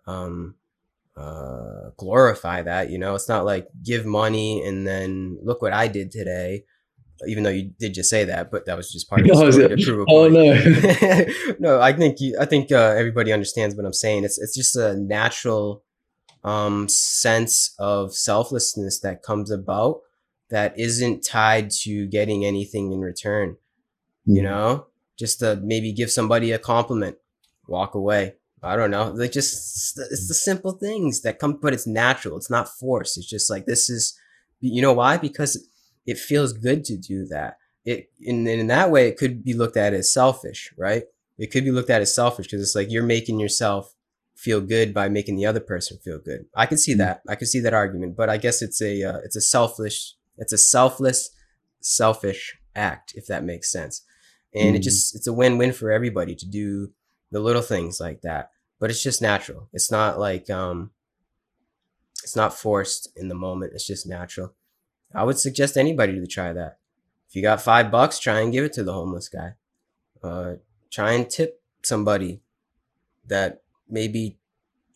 [0.07, 0.55] um,
[1.17, 2.89] uh, glorify that.
[2.89, 6.63] You know, it's not like give money and then look what I did today
[7.27, 9.51] even though you did just say that, but that was just part of the oh,
[9.51, 11.81] story to prove oh, no, no.
[11.81, 14.23] I think you, I think uh, everybody understands what I'm saying.
[14.23, 15.83] It's it's just a natural
[16.43, 20.01] um, sense of selflessness that comes about
[20.49, 23.51] that isn't tied to getting anything in return.
[24.27, 24.35] Mm-hmm.
[24.35, 27.17] You know, just to maybe give somebody a compliment,
[27.67, 28.35] walk away.
[28.61, 32.37] I don't know, like just it's the simple things that come, but it's natural.
[32.37, 33.17] It's not forced.
[33.17, 34.17] It's just like this is,
[34.61, 35.17] you know, why?
[35.17, 35.67] Because
[36.05, 37.57] it feels good to do that.
[37.85, 41.03] It in in that way, it could be looked at as selfish, right?
[41.37, 43.93] It could be looked at as selfish because it's like you're making yourself
[44.35, 46.45] feel good by making the other person feel good.
[46.55, 46.99] I can see mm-hmm.
[46.99, 47.21] that.
[47.27, 50.53] I can see that argument, but I guess it's a uh, it's a selfish, it's
[50.53, 51.29] a selfless,
[51.81, 54.01] selfish act if that makes sense.
[54.53, 54.77] And mm.
[54.77, 56.91] it just it's a win-win for everybody to do
[57.31, 58.51] the little things like that.
[58.79, 59.69] But it's just natural.
[59.73, 60.91] It's not like um
[62.23, 63.73] it's not forced in the moment.
[63.73, 64.53] It's just natural.
[65.13, 66.79] I would suggest anybody to try that.
[67.29, 69.53] If you got five bucks, try and give it to the homeless guy.
[70.23, 70.53] Uh,
[70.91, 72.41] try and tip somebody
[73.27, 74.37] that maybe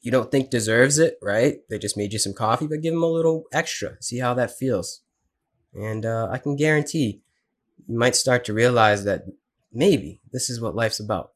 [0.01, 1.57] you don't think deserves it, right?
[1.69, 4.01] They just made you some coffee, but give them a little extra.
[4.01, 5.01] See how that feels.
[5.73, 7.21] And uh, I can guarantee
[7.87, 9.25] you might start to realize that
[9.73, 11.31] maybe this is what life's about.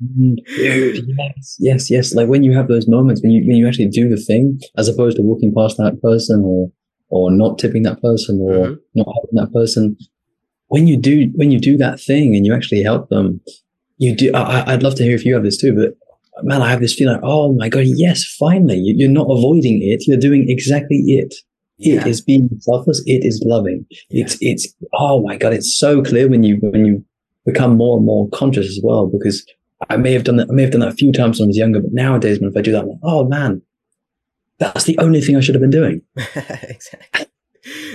[0.00, 0.34] Mm-hmm.
[0.46, 2.14] yes, yes, yes.
[2.14, 4.86] Like when you have those moments when you when you actually do the thing, as
[4.86, 6.70] opposed to walking past that person or
[7.10, 8.74] or not tipping that person or mm-hmm.
[8.94, 9.96] not helping that person.
[10.68, 13.40] When you do when you do that thing and you actually help them,
[13.96, 14.32] you do.
[14.34, 15.94] I, would love to hear if you have this too, but
[16.44, 17.20] man, I have this feeling.
[17.22, 20.06] Oh my god, yes, finally, you're not avoiding it.
[20.06, 21.34] You're doing exactly it.
[21.78, 22.00] Yeah.
[22.00, 23.02] It is being selfless.
[23.06, 23.86] It is loving.
[24.10, 24.24] Yeah.
[24.24, 27.04] It's it's oh my god, it's so clear when you when you
[27.46, 29.06] become more and more conscious as well.
[29.06, 29.46] Because
[29.88, 30.48] I may have done that.
[30.50, 32.50] I may have done that a few times when I was younger, but nowadays, when
[32.50, 33.62] if I do that, I'm like, oh man,
[34.58, 36.02] that's the only thing I should have been doing.
[36.16, 37.26] exactly.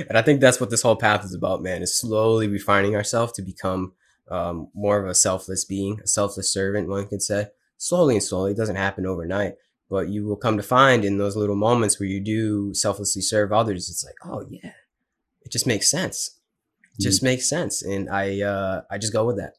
[0.08, 3.34] And I think that's what this whole path is about, man, is slowly refining ourselves
[3.34, 3.93] to become
[4.30, 7.47] um, more of a selfless being, a selfless servant, one could say.
[7.78, 9.56] Slowly and slowly, it doesn't happen overnight,
[9.89, 13.52] but you will come to find in those little moments where you do selflessly serve
[13.52, 14.73] others, it's like, oh yeah,
[15.41, 16.39] it just makes sense.
[16.97, 17.82] It just mm makes sense.
[17.82, 19.56] And I, uh, I just go with that.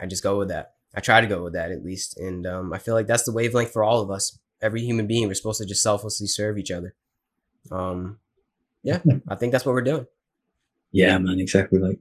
[0.00, 0.72] I just go with that.
[0.94, 2.18] I try to go with that at least.
[2.18, 5.28] And um, I feel like that's the wavelength for all of us every human being.
[5.28, 6.94] We're supposed to just selflessly serve each other.
[7.70, 8.18] Um,
[8.82, 10.06] yeah, I think that's what we're doing.
[10.92, 11.78] Yeah, man, exactly.
[11.78, 12.00] Like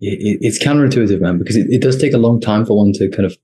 [0.00, 2.92] it, it, it's counterintuitive, man, because it, it does take a long time for one
[2.94, 3.36] to kind of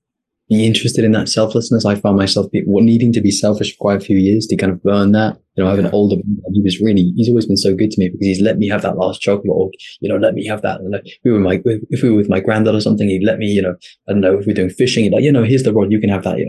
[0.51, 1.85] be interested in that selflessness.
[1.85, 4.83] I found myself needing to be selfish for quite a few years to kind of
[4.83, 5.37] burn that.
[5.55, 6.17] You know, I have an older
[6.53, 8.81] he was really, he's always been so good to me because he's let me have
[8.81, 10.81] that last chocolate or, you know, let me have that.
[10.81, 13.37] And like, we were my, if we were with my granddad or something, he'd let
[13.37, 13.75] me, you know,
[14.09, 16.01] I don't know, if we're doing fishing, he'd like, you know, here's the rod, you
[16.01, 16.45] can have that, you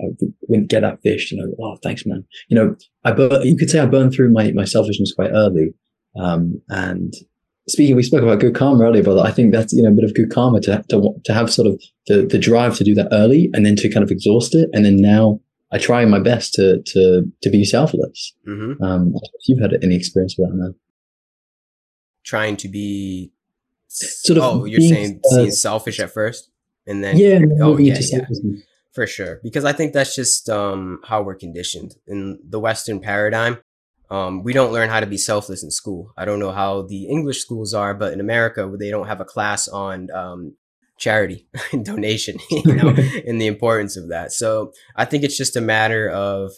[0.51, 2.25] know, get that fish, you know, oh, thanks, man.
[2.49, 5.75] You know, I, bur- you could say I burned through my, my selfishness quite early.
[6.21, 7.15] Um, and
[7.69, 10.05] speaking, we spoke about good karma earlier, but I think that's you know a bit
[10.05, 13.09] of good karma to to to have sort of the the drive to do that
[13.13, 16.55] early, and then to kind of exhaust it, and then now I try my best
[16.55, 18.35] to to to be selfless.
[18.47, 18.83] Mm-hmm.
[18.83, 20.75] Um, if you've had any experience with that, man.
[22.25, 23.33] Trying to be
[23.89, 24.45] sort of.
[24.45, 26.51] Oh, you're saying uh, selfish at first,
[26.87, 28.27] and then yeah, oh yeah, yeah.
[28.93, 33.57] For sure, because I think that's just um, how we're conditioned in the Western paradigm
[34.13, 36.13] um, we don't learn how to be selfless in school.
[36.19, 39.25] I don't know how the English schools are, but in America, they don't have a
[39.25, 40.55] class on um,
[40.99, 42.89] charity and donation, you know,
[43.27, 44.31] and the importance of that.
[44.33, 46.53] So I think it's just a matter of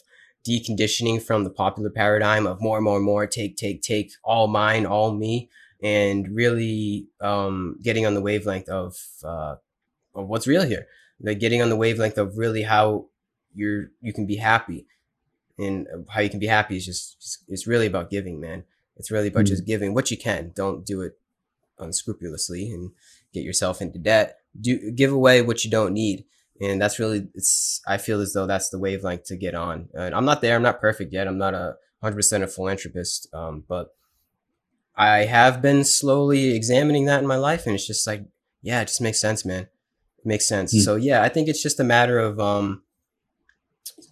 [0.44, 4.48] deconditioning from the popular paradigm of more and more and more, take, take, take, all
[4.48, 5.48] mine, all me,
[5.80, 9.54] and really um, getting on the wavelength of, uh,
[10.16, 10.88] of what's real here.
[11.20, 13.06] Like getting on the wavelength of really how
[13.54, 14.84] you're you can be happy
[15.58, 18.64] and how you can be happy is just, it's really about giving, man.
[18.96, 19.54] It's really about mm-hmm.
[19.54, 20.52] just giving what you can.
[20.54, 21.18] Don't do it
[21.78, 22.92] unscrupulously and
[23.32, 24.38] get yourself into debt.
[24.60, 26.24] Do give away what you don't need.
[26.60, 29.88] And that's really, it's, I feel as though that's the wavelength to get on.
[29.94, 30.54] And I'm not there.
[30.54, 31.26] I'm not perfect yet.
[31.26, 33.28] I'm not a hundred percent a philanthropist.
[33.32, 33.88] Um, but
[34.96, 37.66] I have been slowly examining that in my life.
[37.66, 38.24] And it's just like,
[38.62, 39.62] yeah, it just makes sense, man.
[40.18, 40.72] It makes sense.
[40.72, 40.82] Mm-hmm.
[40.82, 42.82] So yeah, I think it's just a matter of, um,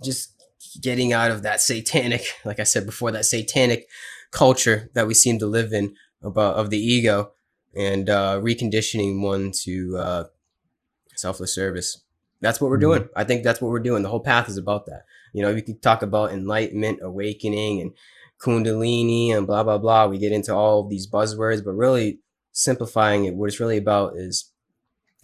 [0.02, 0.31] just
[0.80, 3.88] getting out of that satanic, like I said before, that satanic
[4.30, 7.32] culture that we seem to live in about of the ego
[7.76, 10.24] and uh, reconditioning one to uh,
[11.16, 12.02] selfless service.
[12.40, 13.02] That's what we're mm-hmm.
[13.02, 13.08] doing.
[13.16, 14.02] I think that's what we're doing.
[14.02, 15.04] The whole path is about that.
[15.32, 17.92] You know, we could talk about enlightenment, awakening, and
[18.40, 20.06] kundalini and blah blah blah.
[20.06, 22.20] We get into all of these buzzwords, but really
[22.52, 24.50] simplifying it, what it's really about is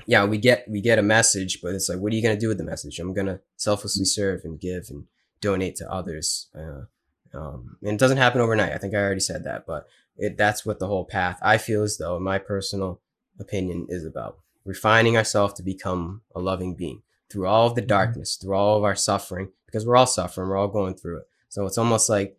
[0.06, 2.48] yeah, we get we get a message, but it's like, what are you gonna do
[2.48, 2.98] with the message?
[2.98, 5.04] I'm gonna selflessly serve and give and
[5.40, 6.48] donate to others.
[6.54, 6.86] Uh,
[7.34, 8.72] um, and it doesn't happen overnight.
[8.72, 11.82] I think I already said that, but it, that's what the whole path I feel
[11.82, 13.00] as though, in my personal
[13.38, 17.88] opinion, is about refining ourselves to become a loving being through all of the mm-hmm.
[17.88, 21.28] darkness, through all of our suffering, because we're all suffering, we're all going through it.
[21.48, 22.38] So it's almost like,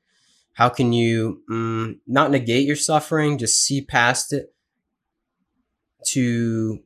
[0.53, 4.53] how can you mm, not negate your suffering, just see past it
[6.07, 6.83] to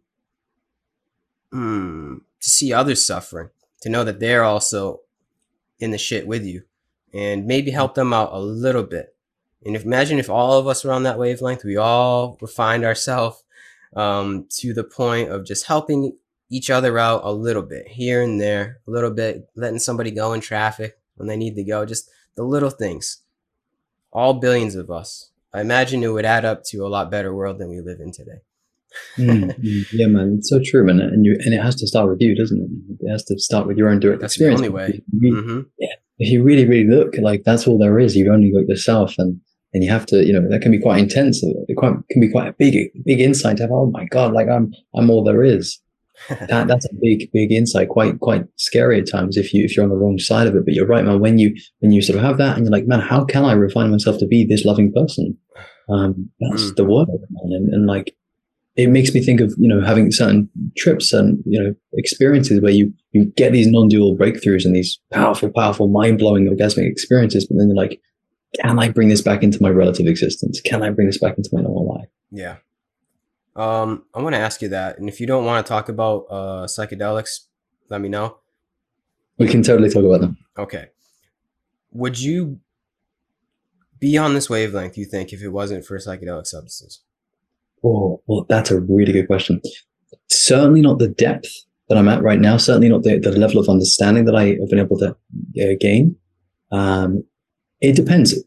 [1.53, 3.49] mm, to see others suffering,
[3.81, 5.01] to know that they're also
[5.79, 6.63] in the shit with you,
[7.13, 9.15] and maybe help them out a little bit.
[9.65, 13.43] And if imagine if all of us were on that wavelength, we all refined ourselves
[13.95, 16.17] um, to the point of just helping
[16.49, 20.33] each other out a little bit here and there, a little bit, letting somebody go
[20.33, 23.21] in traffic when they need to go, just the little things.
[24.11, 25.31] All billions of us.
[25.53, 28.11] I imagine it would add up to a lot better world than we live in
[28.11, 28.41] today.
[29.17, 30.99] Mm, mm, yeah, man, it's so true, man.
[30.99, 33.05] And you, and it has to start with you, doesn't it?
[33.05, 34.61] It has to start with your own direct that's experience.
[34.61, 35.01] the only way.
[35.15, 35.61] mm-hmm.
[35.79, 38.15] Yeah, if you really, really look, like that's all there is.
[38.15, 39.39] You've only got yourself, and
[39.73, 41.41] and you have to, you know, that can be quite intense.
[41.43, 43.71] It quite, can be quite a big, big insight to have.
[43.71, 45.79] Oh my god, like I'm, I'm all there is.
[46.29, 47.89] that that's a big, big insight.
[47.89, 50.63] Quite, quite scary at times if you if you're on the wrong side of it.
[50.63, 51.19] But you're right, man.
[51.19, 53.53] When you when you sort of have that, and you're like, man, how can I
[53.53, 55.35] refine myself to be this loving person?
[55.89, 56.75] Um, that's mm.
[56.75, 57.51] the word, man.
[57.51, 58.15] And, and like,
[58.75, 62.71] it makes me think of you know having certain trips and you know experiences where
[62.71, 67.67] you you get these non-dual breakthroughs and these powerful powerful mind-blowing orgasmic experiences but then
[67.67, 67.99] you're like
[68.61, 70.61] can i bring this back into my relative existence?
[70.61, 72.09] Can i bring this back into my normal life?
[72.31, 72.57] Yeah.
[73.55, 76.25] Um i want to ask you that and if you don't want to talk about
[76.29, 77.47] uh psychedelics
[77.89, 78.37] let me know.
[79.37, 80.37] We can totally talk about them.
[80.57, 80.87] Okay.
[81.91, 82.59] Would you
[83.99, 87.01] be on this wavelength you think if it wasn't for psychedelic substances
[87.83, 89.61] Oh, well, that's a really good question.
[90.29, 91.49] Certainly not the depth
[91.89, 92.57] that I'm at right now.
[92.57, 96.15] Certainly not the, the level of understanding that I have been able to uh, gain.
[96.71, 97.23] Um,
[97.81, 98.41] it depends.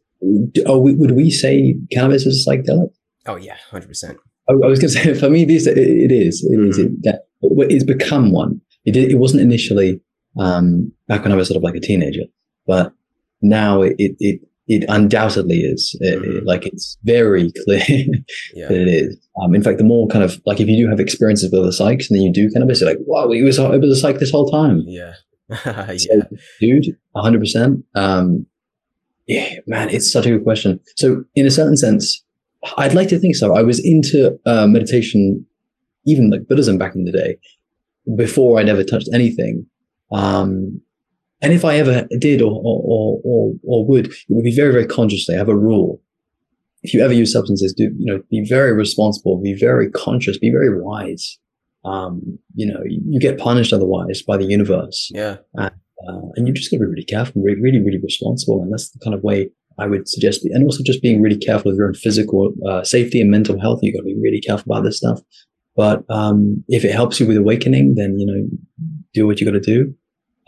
[0.66, 2.88] Oh, would we say cannabis is a psychedelic?
[3.27, 4.18] Oh yeah, hundred percent.
[4.49, 6.42] I, I was going to say for me, this it, it is.
[6.44, 6.70] It mm-hmm.
[6.70, 6.79] is.
[6.79, 8.61] It, that, it's become one.
[8.85, 10.01] It, it wasn't initially
[10.38, 12.22] um, back when I was sort of like a teenager,
[12.66, 12.92] but
[13.42, 15.96] now it, it it undoubtedly is.
[16.00, 16.38] It, mm-hmm.
[16.38, 17.85] it, like it's very clear
[18.55, 18.68] yeah.
[18.68, 19.18] that it is.
[19.42, 21.70] Um, in fact, the more kind of like if you do have experiences with the
[21.70, 24.18] psychs and then you do cannabis, you're like, wow, he was it was a psych
[24.18, 24.83] this whole time.
[24.87, 25.14] Yeah,
[25.66, 26.22] yeah, so,
[26.61, 27.85] dude, hundred um, percent.
[29.26, 30.79] Yeah, man, it's such a good question.
[30.96, 32.22] So, in a certain sense,
[32.76, 33.55] I'd like to think so.
[33.55, 35.44] I was into uh, meditation,
[36.07, 37.37] even like Buddhism back in the day,
[38.16, 39.66] before I never touched anything.
[40.12, 40.81] Um,
[41.46, 44.85] and if I ever did or, or, or, or would, it would be very, very
[44.85, 45.37] consciously.
[45.37, 46.02] I have a rule.
[46.82, 50.50] If you ever use substances, do, you know, be very responsible, be very conscious, be
[50.50, 51.38] very wise.
[51.85, 55.09] Um, you know, you, you get punished otherwise by the universe.
[55.14, 55.37] Yeah.
[55.54, 55.70] And,
[56.09, 58.61] uh, and you just got to be really careful, really, really, really responsible.
[58.61, 60.44] And that's the kind of way I would suggest.
[60.46, 63.78] And also just being really careful of your own physical uh, safety and mental health.
[63.82, 65.20] You got to be really careful about this stuff.
[65.76, 68.48] But um, if it helps you with awakening, then you know,
[69.14, 69.94] do what you got to do.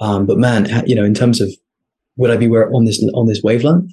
[0.00, 1.50] Um, but man, you know, in terms of
[2.16, 3.92] would I be where on this on this wavelength?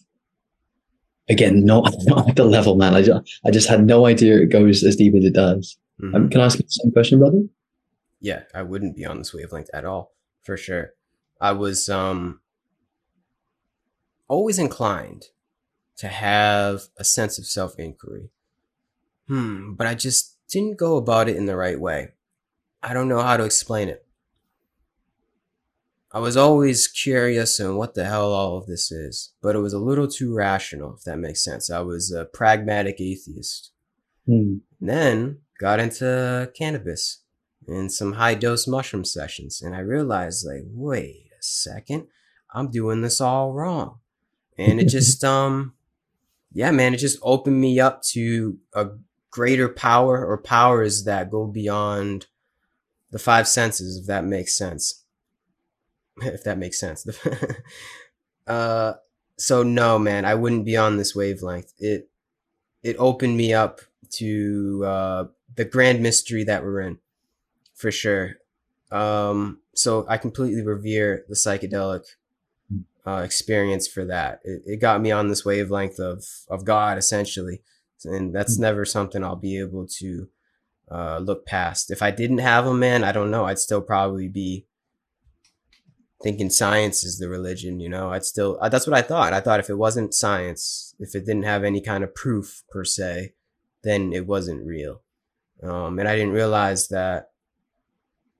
[1.30, 2.94] Again, not, not at the level, man.
[2.94, 5.78] I just, I just had no idea it goes as deep as it does.
[6.00, 6.16] Mm-hmm.
[6.16, 7.42] Um, can I ask you the same question, brother?
[8.20, 10.14] Yeah, I wouldn't be on this wavelength at all,
[10.44, 10.94] for sure.
[11.42, 12.42] I was um
[14.28, 15.26] always inclined
[15.98, 18.30] to have a sense of self inquiry.
[19.28, 22.10] Hmm, but I just didn't go about it in the right way.
[22.84, 24.05] I don't know how to explain it.
[26.16, 29.74] I was always curious on what the hell all of this is, but it was
[29.74, 31.70] a little too rational, if that makes sense.
[31.70, 33.74] I was a pragmatic atheist.
[34.26, 34.60] Hmm.
[34.80, 37.22] Then got into cannabis
[37.68, 42.08] and some high dose mushroom sessions, and I realized, like, wait a second,
[42.54, 44.00] I'm doing this all wrong.
[44.58, 45.74] And it just, um,
[46.54, 48.88] yeah, man, it just opened me up to a
[49.32, 52.28] greater power or powers that go beyond
[53.12, 55.02] the five senses, if that makes sense
[56.18, 57.08] if that makes sense.
[58.48, 58.94] uh,
[59.38, 61.74] so no, man, I wouldn't be on this wavelength.
[61.80, 62.10] It
[62.84, 67.00] it opened me up to uh, the grand mystery that we're in,
[67.74, 68.36] for sure.
[68.92, 72.06] Um, so I completely revere the psychedelic
[73.06, 74.40] uh, experience for that.
[74.44, 77.62] It, it got me on this wavelength of of God, essentially,
[78.04, 78.62] and that's hmm.
[78.62, 80.30] never something I'll be able to
[80.90, 81.92] uh, look past.
[81.92, 83.46] If I didn't have them, man, I don't know.
[83.46, 84.66] I'd still probably be
[86.26, 89.32] thinking science is the religion, you know, I'd still, uh, that's what I thought.
[89.32, 92.84] I thought if it wasn't science, if it didn't have any kind of proof per
[92.84, 93.34] se,
[93.84, 95.04] then it wasn't real.
[95.62, 97.30] Um, and I didn't realize that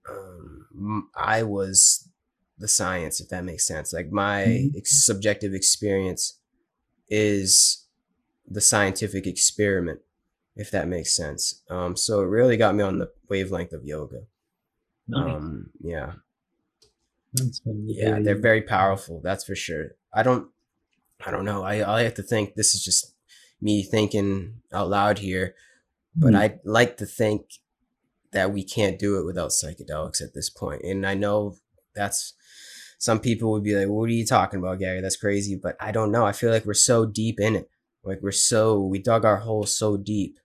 [0.10, 2.10] um, I was
[2.58, 3.94] the science, if that makes sense.
[3.94, 4.78] Like my mm-hmm.
[4.80, 6.40] ex- subjective experience
[7.08, 7.86] is
[8.48, 10.00] the scientific experiment,
[10.56, 11.62] if that makes sense.
[11.70, 14.22] Um, so it really got me on the wavelength of yoga.
[15.08, 15.36] Nice.
[15.36, 16.14] Um, yeah.
[17.66, 19.22] Yeah, they're very powerful.
[19.24, 19.96] That's for sure.
[20.14, 20.48] I don't,
[21.26, 21.64] I don't know.
[21.64, 23.14] I, I have to think this is just
[23.62, 25.56] me thinking out loud here,
[26.16, 26.38] but mm.
[26.38, 27.46] I like to think
[28.32, 30.84] that we can't do it without psychedelics at this point.
[30.84, 31.56] And I know
[31.96, 32.34] that's
[32.98, 35.02] some people would be like, "What are you talking about, Gary?
[35.02, 36.26] That's crazy." But I don't know.
[36.26, 37.70] I feel like we're so deep in it.
[38.04, 40.40] Like we're so we dug our hole so deep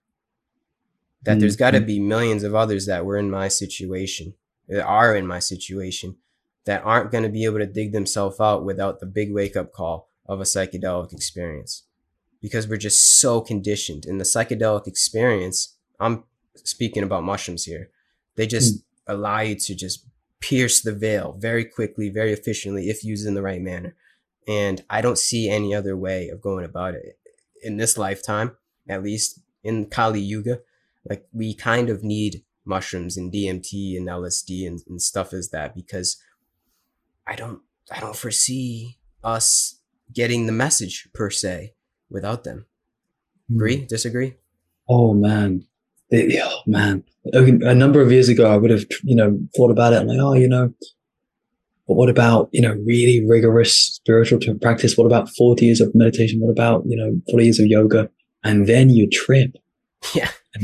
[1.23, 1.41] that mm.
[1.41, 1.87] there's got to mm-hmm.
[1.87, 4.33] be millions of others that were in my situation,
[4.67, 6.17] that are in my situation,
[6.65, 9.71] that aren't going to be able to dig themselves out without the big wake up
[9.71, 11.83] call of a psychedelic experience
[12.41, 15.75] because we're just so conditioned in the psychedelic experience.
[15.99, 16.23] I'm
[16.55, 17.89] speaking about mushrooms here.
[18.35, 18.83] They just mm.
[19.07, 20.05] allow you to just
[20.39, 23.95] pierce the veil very quickly, very efficiently, if used in the right manner.
[24.47, 27.19] And I don't see any other way of going about it
[27.61, 28.57] in this lifetime,
[28.89, 30.59] at least in Kali Yuga.
[31.07, 35.75] Like we kind of need mushrooms and DMT and LSD and, and stuff as that
[35.75, 36.17] because
[37.27, 37.61] I don't
[37.91, 39.79] I don't foresee us
[40.13, 41.73] getting the message per se
[42.09, 42.65] without them.
[43.49, 43.79] Agree?
[43.79, 43.87] Mm.
[43.87, 44.33] Disagree?
[44.89, 45.65] Oh man,
[46.09, 47.03] it, oh man.
[47.33, 50.19] A number of years ago, I would have you know thought about it and like,
[50.19, 50.73] oh, you know,
[51.87, 54.97] but what about you know really rigorous spiritual practice?
[54.97, 56.39] What about forty years of meditation?
[56.39, 58.09] What about you know forty years of yoga?
[58.43, 59.51] And then you trip.
[60.15, 60.31] Yeah.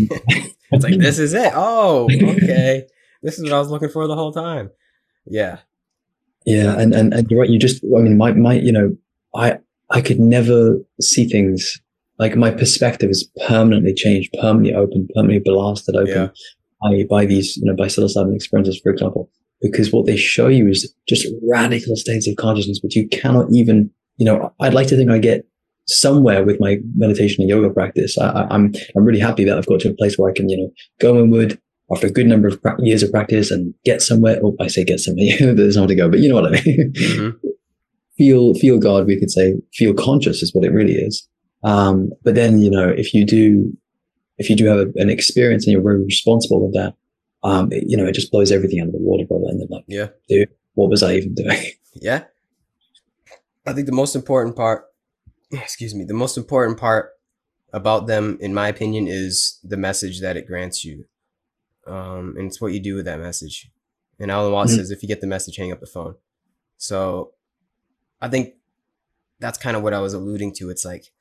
[0.71, 1.51] it's like this is it.
[1.55, 2.87] Oh, okay.
[3.21, 4.71] this is what I was looking for the whole time.
[5.27, 5.59] Yeah.
[6.47, 7.49] Yeah, and, and and you're right.
[7.49, 8.95] You just, I mean, my my, you know,
[9.35, 11.77] I I could never see things
[12.19, 16.29] like my perspective is permanently changed, permanently open, permanently blasted open yeah.
[16.81, 19.29] by by these, you know, by psilocybin experiences, for example,
[19.61, 23.91] because what they show you is just radical states of consciousness, which you cannot even,
[24.15, 25.45] you know, I'd like to think I get
[25.87, 28.17] somewhere with my meditation and yoga practice.
[28.17, 30.47] I, am I'm, I'm really happy that I've got to a place where I can,
[30.47, 30.71] you know,
[31.01, 31.59] go inward,
[31.91, 34.39] after a good number of years of practice and get somewhere.
[34.43, 35.37] Oh, I say get somewhere.
[35.39, 36.93] There's nowhere to go, but you know what I mean.
[36.95, 37.47] Mm-hmm.
[38.17, 39.07] feel feel God.
[39.07, 41.27] We could say feel conscious is what it really is.
[41.63, 43.75] Um, but then you know if you do
[44.37, 46.93] if you do have a, an experience and you're very responsible with that,
[47.43, 49.45] um, it, you know it just blows everything out of the water, brother.
[49.47, 51.57] And then like, yeah, dude, what was I even doing?
[51.99, 52.25] Yeah,
[53.65, 54.85] I think the most important part.
[55.51, 56.03] Excuse me.
[56.03, 57.09] The most important part
[57.73, 61.05] about them, in my opinion, is the message that it grants you
[61.87, 63.71] um, and it's what you do with that message.
[64.19, 64.79] And Alan Watts mm-hmm.
[64.79, 66.15] says, if you get the message, hang up the phone.
[66.77, 67.33] So
[68.21, 68.55] I think
[69.39, 70.69] that's kind of what I was alluding to.
[70.69, 71.11] It's like,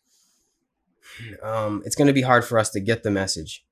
[1.43, 3.65] um, it's going to be hard for us to get the message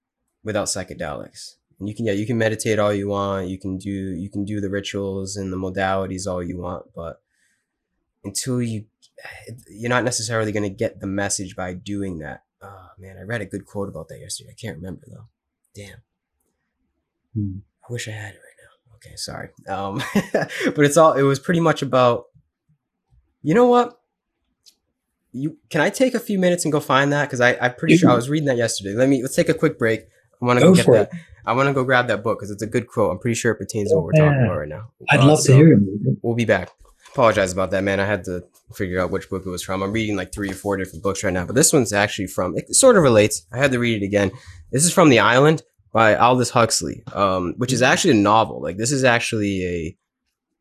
[0.43, 1.57] without psychedelics.
[1.79, 3.49] And you can, yeah, you can meditate all you want.
[3.49, 7.23] You can do, you can do the rituals and the modalities all you want, but
[8.25, 8.85] until you,
[9.69, 12.45] you're not necessarily going to get the message by doing that.
[12.63, 14.51] Oh man, I read a good quote about that yesterday.
[14.51, 15.29] I can't remember though.
[15.75, 15.99] Damn.
[17.35, 17.59] Hmm.
[17.89, 18.97] I wish I had it right now.
[18.97, 19.49] Okay, sorry.
[19.69, 20.03] Um,
[20.75, 21.13] but it's all.
[21.13, 22.27] It was pretty much about.
[23.43, 24.01] You know what?
[25.33, 27.97] You can I take a few minutes and go find that because I I'm pretty
[27.97, 28.95] sure I was reading that yesterday.
[28.95, 30.03] Let me let's take a quick break.
[30.41, 31.13] I want to go, go get that.
[31.13, 31.21] It.
[31.47, 33.11] I want to go grab that book because it's a good quote.
[33.11, 34.93] I'm pretty sure it pertains to what we're talking about right now.
[35.11, 36.19] I'd uh, love so to hear it.
[36.23, 36.71] We'll be back.
[37.13, 38.01] Apologize about that, man.
[38.01, 39.83] I had to figure out which book it was from.
[39.83, 42.57] I'm reading like three or four different books right now, but this one's actually from.
[42.57, 43.47] It sort of relates.
[43.53, 44.33] I had to read it again.
[44.73, 45.63] This is from the Island
[45.95, 48.61] by Aldous Huxley, um, which is actually a novel.
[48.61, 49.97] Like this is actually a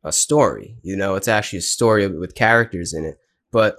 [0.05, 0.77] a story.
[0.83, 3.17] You know, it's actually a story with characters in it.
[3.51, 3.77] But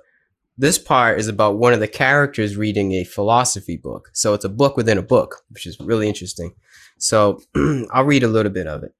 [0.58, 4.10] this part is about one of the characters reading a philosophy book.
[4.12, 6.54] So it's a book within a book, which is really interesting.
[6.98, 7.40] So
[7.92, 8.94] I'll read a little bit of it.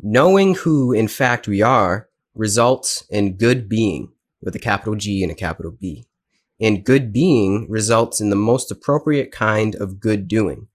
[0.00, 5.32] Knowing who in fact we are results in good being with a capital G and
[5.32, 6.06] a capital B.
[6.60, 10.68] And good being results in the most appropriate kind of good doing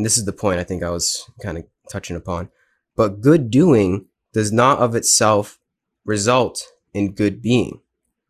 [0.00, 2.48] and this is the point I think I was kind of touching upon.
[2.96, 5.58] But good doing does not of itself
[6.06, 7.82] result in good being.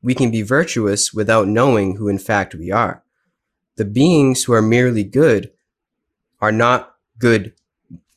[0.02, 3.04] We can be virtuous without knowing who in fact we are.
[3.76, 5.52] The beings who are merely good
[6.40, 7.54] are not good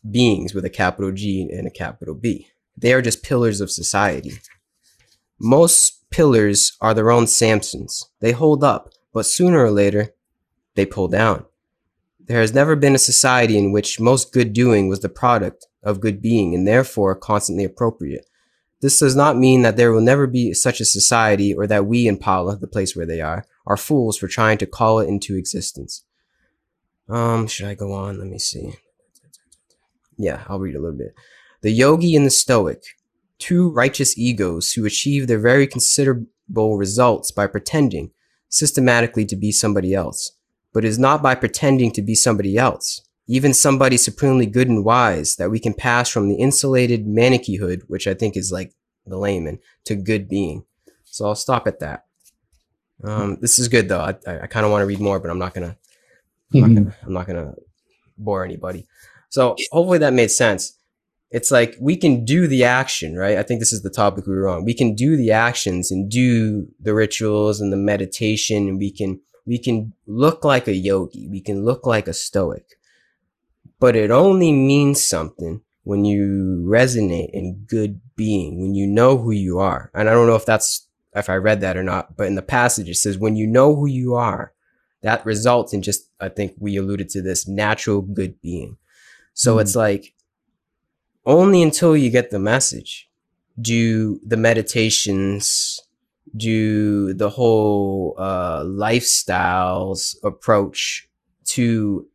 [0.09, 2.47] beings with a capital G and a capital B.
[2.75, 4.33] They are just pillars of society.
[5.37, 8.05] Most pillars are their own Samsons.
[8.19, 10.15] They hold up, but sooner or later,
[10.73, 11.45] they pull down.
[12.25, 15.99] There has never been a society in which most good doing was the product of
[15.99, 18.25] good being and therefore constantly appropriate.
[18.81, 22.07] This does not mean that there will never be such a society or that we
[22.07, 25.37] in Pala, the place where they are, are fools for trying to call it into
[25.37, 26.03] existence.
[27.09, 28.19] Um, should I go on?
[28.19, 28.73] Let me see.
[30.17, 31.13] Yeah, I'll read a little bit.
[31.61, 32.83] The yogi and the stoic,
[33.39, 38.11] two righteous egos who achieve their very considerable results by pretending
[38.49, 40.33] systematically to be somebody else,
[40.73, 45.35] but is not by pretending to be somebody else, even somebody supremely good and wise,
[45.35, 48.73] that we can pass from the insulated manicheehood, which I think is like
[49.05, 50.65] the layman, to good being.
[51.05, 52.05] So I'll stop at that.
[53.03, 53.99] Um, this is good though.
[53.99, 55.77] I, I, kind of want to read more, but I'm not gonna.
[56.53, 57.53] I'm, not gonna I'm not gonna
[58.17, 58.87] bore anybody.
[59.29, 60.77] So hopefully that made sense.
[61.31, 63.37] It's like we can do the action, right?
[63.37, 64.63] I think this is the topic we were on.
[64.63, 69.19] We can do the actions and do the rituals and the meditation, and we can
[69.45, 72.77] we can look like a yogi, we can look like a stoic,
[73.79, 79.31] but it only means something when you resonate in good being, when you know who
[79.31, 79.91] you are.
[79.93, 82.41] And I don't know if that's if I read that or not, but in the
[82.41, 84.53] passage it says when you know who you are,
[85.01, 88.77] that results in just I think we alluded to this natural good being.
[89.33, 90.13] So mm it's like
[91.25, 93.09] only until you get the message
[93.59, 95.79] do the meditations
[96.35, 101.07] do the whole uh, lifestyles approach
[101.45, 102.07] to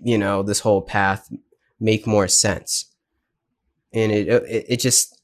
[0.00, 1.32] you know this whole path
[1.80, 2.86] make more sense.
[3.92, 5.20] And it, it it just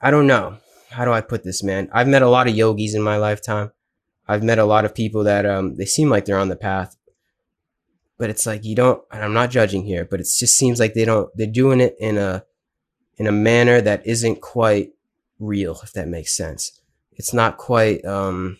[0.00, 0.58] i don't know.
[0.90, 1.88] How do i put this man?
[1.92, 3.72] I've met a lot of yogis in my lifetime.
[4.28, 6.96] I've met a lot of people that um they seem like they're on the path.
[8.18, 10.94] But it's like you don't and i'm not judging here but it just seems like
[10.94, 12.44] they don't they're doing it in a
[13.18, 14.92] in a manner that isn't quite
[15.38, 16.75] real if that makes sense
[17.16, 18.58] it's not quite um,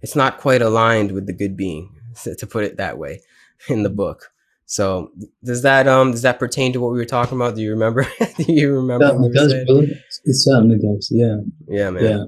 [0.00, 1.90] it's not quite aligned with the good being
[2.38, 3.20] to put it that way
[3.68, 4.30] in the book.
[4.66, 5.10] So
[5.44, 7.54] does that um does that pertain to what we were talking about?
[7.54, 8.06] Do you remember?
[8.38, 11.36] Do you remember it does it certainly does yeah.
[11.68, 12.02] Yeah man.
[12.02, 12.24] Yeah.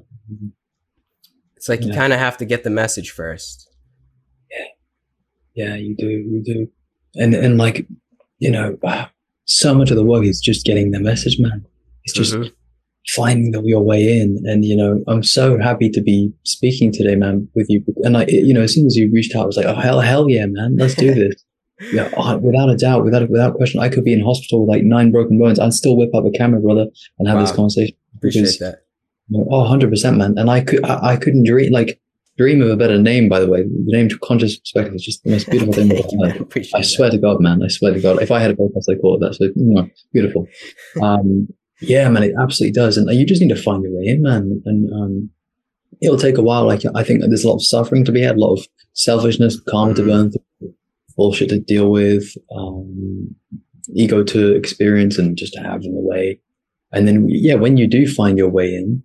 [1.56, 1.88] It's like yeah.
[1.88, 3.70] you kind of have to get the message first.
[4.50, 4.66] Yeah
[5.54, 6.68] yeah you do you do.
[7.14, 7.86] And and like
[8.38, 8.78] you know
[9.46, 11.64] so much of the work is just getting the message man.
[12.04, 12.52] It's just mm-hmm
[13.08, 14.42] finding the, your way in.
[14.44, 17.84] And, you know, I'm so happy to be speaking today, man, with you.
[18.02, 20.00] And I, you know, as soon as you reached out, I was like, oh, hell,
[20.00, 21.44] hell yeah, man, let's do this.
[21.92, 24.82] yeah, oh, without a doubt, without, without question, I could be in hospital with like
[24.82, 25.58] nine broken bones.
[25.58, 26.86] I'd still whip up a camera, brother,
[27.18, 27.42] and have wow.
[27.42, 27.96] this conversation.
[28.16, 28.82] Appreciate because, that.
[29.28, 30.34] You know, oh, 100%, man.
[30.36, 32.00] And I could, I, I couldn't dream, like,
[32.38, 33.62] dream of a better name, by the way.
[33.62, 35.90] The name Conscious Perspective is just the most beautiful thing
[36.74, 37.16] I swear that.
[37.16, 37.62] to God, man.
[37.62, 38.22] I swear to God.
[38.22, 39.34] If I had a podcast, I'd call it that.
[39.34, 40.46] So, mm, beautiful.
[41.02, 41.48] Um,
[41.80, 42.96] yeah, man, it absolutely does.
[42.96, 44.62] And you just need to find your way in, man.
[44.64, 45.30] And um,
[46.00, 46.64] it'll take a while.
[46.66, 49.60] Like I think there's a lot of suffering to be had, a lot of selfishness,
[49.60, 50.74] karma to burn through,
[51.16, 53.34] bullshit to deal with, um,
[53.94, 56.40] ego to experience and just to have in the way.
[56.92, 59.02] And then, yeah, when you do find your way in,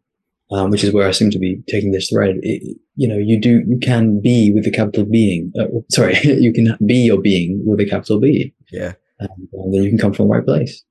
[0.52, 3.40] um, which is where I seem to be taking this thread, it, you know, you
[3.40, 7.62] do, you can be with the capital being, uh, sorry, you can be your being
[7.66, 8.54] with a capital B.
[8.72, 8.94] Yeah.
[9.20, 10.84] And, and then you can come from the right place.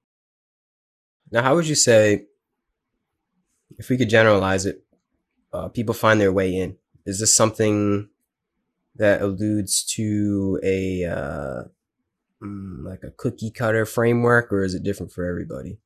[1.32, 2.26] Now, how would you say,
[3.78, 4.82] if we could generalize it,
[5.52, 6.76] uh, people find their way in?
[7.06, 8.08] Is this something
[8.96, 11.62] that alludes to a uh,
[12.42, 15.78] mm, like a cookie cutter framework, or is it different for everybody?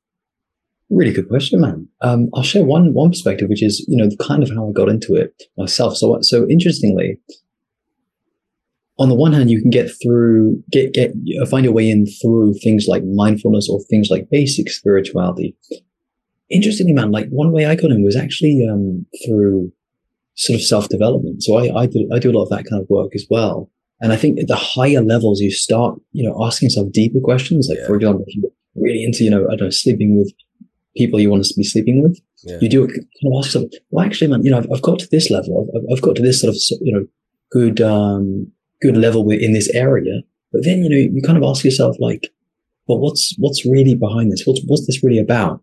[0.89, 1.87] Really good question, man.
[2.01, 4.89] Um, I'll share one one perspective, which is you know kind of how I got
[4.89, 5.97] into it myself.
[5.97, 7.19] So so interestingly,
[8.97, 11.13] on the one hand, you can get through, get, get,
[11.49, 15.55] find your way in through things like mindfulness or things like basic spirituality.
[16.49, 19.71] Interestingly, man, like one way I got in was actually, um, through
[20.35, 21.43] sort of self development.
[21.43, 23.69] So I, I do, I do a lot of that kind of work as well.
[24.01, 27.67] And I think at the higher levels, you start, you know, asking yourself deeper questions.
[27.69, 27.87] Like, yeah.
[27.87, 30.31] for example, if you're really into, you know, I don't know, sleeping with
[30.95, 32.57] people you want to be sleeping with, yeah.
[32.61, 34.99] you do it, kind of ask yourself, well, actually, man, you know, I've, I've got
[34.99, 35.69] to this level.
[35.75, 37.07] I've, I've, got to this sort of, you know,
[37.51, 38.51] good, um,
[38.81, 40.21] good level in this area.
[40.51, 42.27] But then, you know, you kind of ask yourself like,
[42.87, 44.43] well, what's, what's really behind this?
[44.45, 45.61] What's, what's this really about?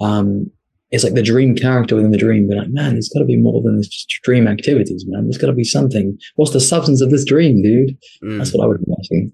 [0.00, 0.50] Um,
[0.90, 2.48] it's like the dream character within the dream.
[2.48, 5.24] Be like, man, there's got to be more than just dream activities, man.
[5.24, 6.18] There's got to be something.
[6.36, 7.96] What's the substance of this dream, dude?
[8.22, 8.38] Mm.
[8.38, 9.32] That's what I would be asking.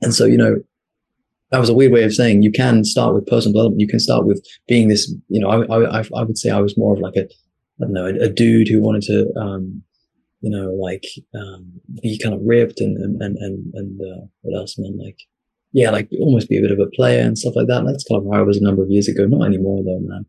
[0.00, 0.56] And so, you know,
[1.50, 3.80] that was a weird way of saying you can start with personal development.
[3.80, 6.78] You can start with being this, you know, I, I, I would say I was
[6.78, 9.82] more of like a, I don't know, a, a dude who wanted to, um,
[10.40, 14.78] you know, like um, be kind of ripped and and and and uh, what else,
[14.78, 14.98] man?
[14.98, 15.18] Like,
[15.72, 17.78] yeah, like almost be a bit of a player and stuff like that.
[17.78, 19.26] And that's kind of where I was a number of years ago.
[19.26, 20.26] Not anymore though, man.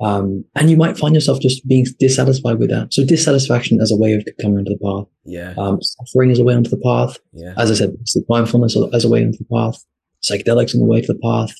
[0.00, 2.92] Um, and you might find yourself just being dissatisfied with that.
[2.92, 5.06] So dissatisfaction as a way of coming into the path.
[5.24, 5.54] Yeah.
[5.58, 7.18] Um, suffering as a way onto the path.
[7.32, 7.52] Yeah.
[7.58, 7.96] As I said,
[8.28, 9.84] mindfulness as a way into the path.
[10.22, 11.54] Psychedelics on the way to the path.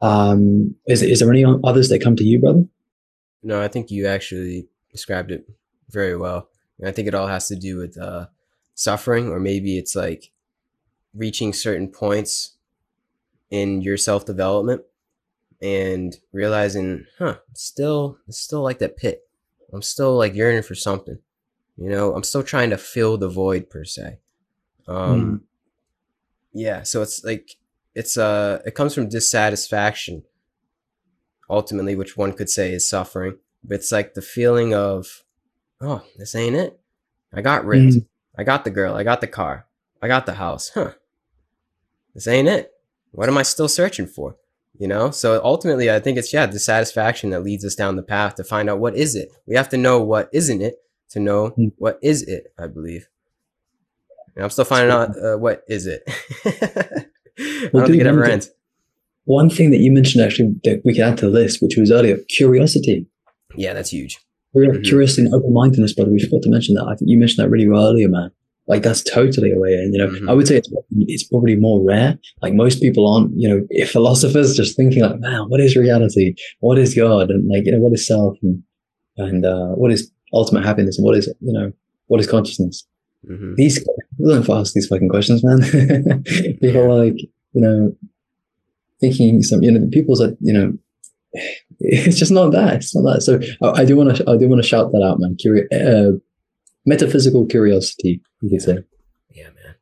[0.00, 2.64] Um, is is there any others that come to you, brother?
[3.42, 5.48] No, I think you actually described it
[5.88, 6.48] very well.
[6.78, 8.26] And I think it all has to do with uh,
[8.74, 10.30] suffering, or maybe it's like
[11.14, 12.56] reaching certain points
[13.50, 14.82] in your self development
[15.62, 19.22] and realizing, huh, still, it's still like that pit.
[19.72, 21.18] I'm still like yearning for something.
[21.76, 24.18] You know, I'm still trying to fill the void per se.
[24.88, 25.40] Um, mm.
[26.52, 26.82] yeah.
[26.82, 27.56] So it's like
[27.94, 30.22] it's uh it comes from dissatisfaction
[31.48, 33.38] ultimately, which one could say is suffering.
[33.64, 35.24] But it's like the feeling of,
[35.80, 36.78] oh, this ain't it.
[37.32, 37.94] I got ripped.
[37.94, 38.06] Mm.
[38.38, 38.94] I got the girl.
[38.94, 39.66] I got the car.
[40.02, 40.70] I got the house.
[40.74, 40.92] Huh.
[42.14, 42.72] This ain't it.
[43.12, 44.36] What am I still searching for?
[44.78, 45.10] You know?
[45.10, 48.44] So ultimately, I think it's, yeah, the dissatisfaction that leads us down the path to
[48.44, 49.30] find out what is it.
[49.46, 50.76] We have to know what isn't it
[51.10, 51.72] to know mm.
[51.78, 53.08] what is it, I believe.
[54.34, 56.02] And I'm still finding out uh, what is it.
[57.38, 58.50] I don't think it ever ends.
[59.24, 61.90] One thing that you mentioned actually that we can add to the list, which was
[61.90, 63.06] earlier, curiosity.
[63.56, 64.20] Yeah, that's huge.
[64.54, 64.82] Mm-hmm.
[64.82, 66.10] Curiosity and open mindedness, brother.
[66.10, 66.84] We forgot to mention that.
[66.84, 68.30] I think you mentioned that really well earlier, man.
[68.68, 69.92] Like that's totally a way in.
[69.92, 70.28] You know, mm-hmm.
[70.28, 72.18] I would say it's, it's probably more rare.
[72.42, 76.34] Like most people aren't, you know, if philosophers just thinking like, man, what is reality?
[76.60, 77.30] What is God?
[77.30, 78.36] And like, you know, what is self?
[78.42, 78.62] And,
[79.16, 80.98] and uh, what is ultimate happiness?
[80.98, 81.72] And what is, you know,
[82.06, 82.86] what is consciousness?
[83.28, 83.54] Mm-hmm.
[83.56, 83.94] These people
[84.28, 85.60] don't ask these fucking questions, man.
[86.60, 87.20] people are like,
[87.52, 87.92] you know,
[89.00, 90.72] thinking some, you know, people's like, you know,
[91.80, 92.76] it's just not that.
[92.76, 93.22] It's not that.
[93.22, 95.36] So I, I do want to, I do want to shout that out, man.
[95.36, 96.18] Curi- uh,
[96.84, 98.78] metaphysical curiosity, you could say.
[99.30, 99.74] Yeah, man.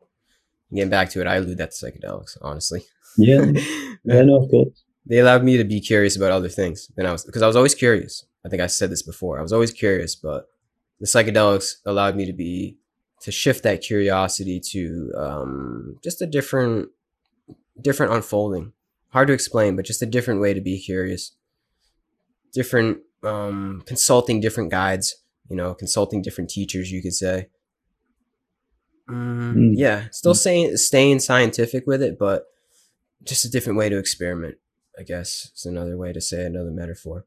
[0.72, 2.84] Getting back to it, I allude that to psychedelics, honestly.
[3.16, 3.44] Yeah.
[4.04, 4.82] yeah, no, of course.
[5.06, 6.90] They allowed me to be curious about other things.
[6.96, 8.24] And I was, because I was always curious.
[8.44, 9.38] I think I said this before.
[9.38, 10.46] I was always curious, but
[11.00, 12.78] the psychedelics allowed me to be,
[13.20, 16.88] to shift that curiosity to um, just a different,
[17.80, 18.72] different unfolding
[19.14, 21.36] hard to explain, but just a different way to be curious.
[22.54, 25.16] Different um, consulting different guides,
[25.48, 27.48] you know, consulting different teachers, you could say.
[29.08, 29.72] Mm.
[29.76, 30.38] Yeah, still mm.
[30.38, 32.44] saying staying scientific with it, but
[33.22, 34.56] just a different way to experiment.
[34.98, 37.26] I guess is another way to say another metaphor.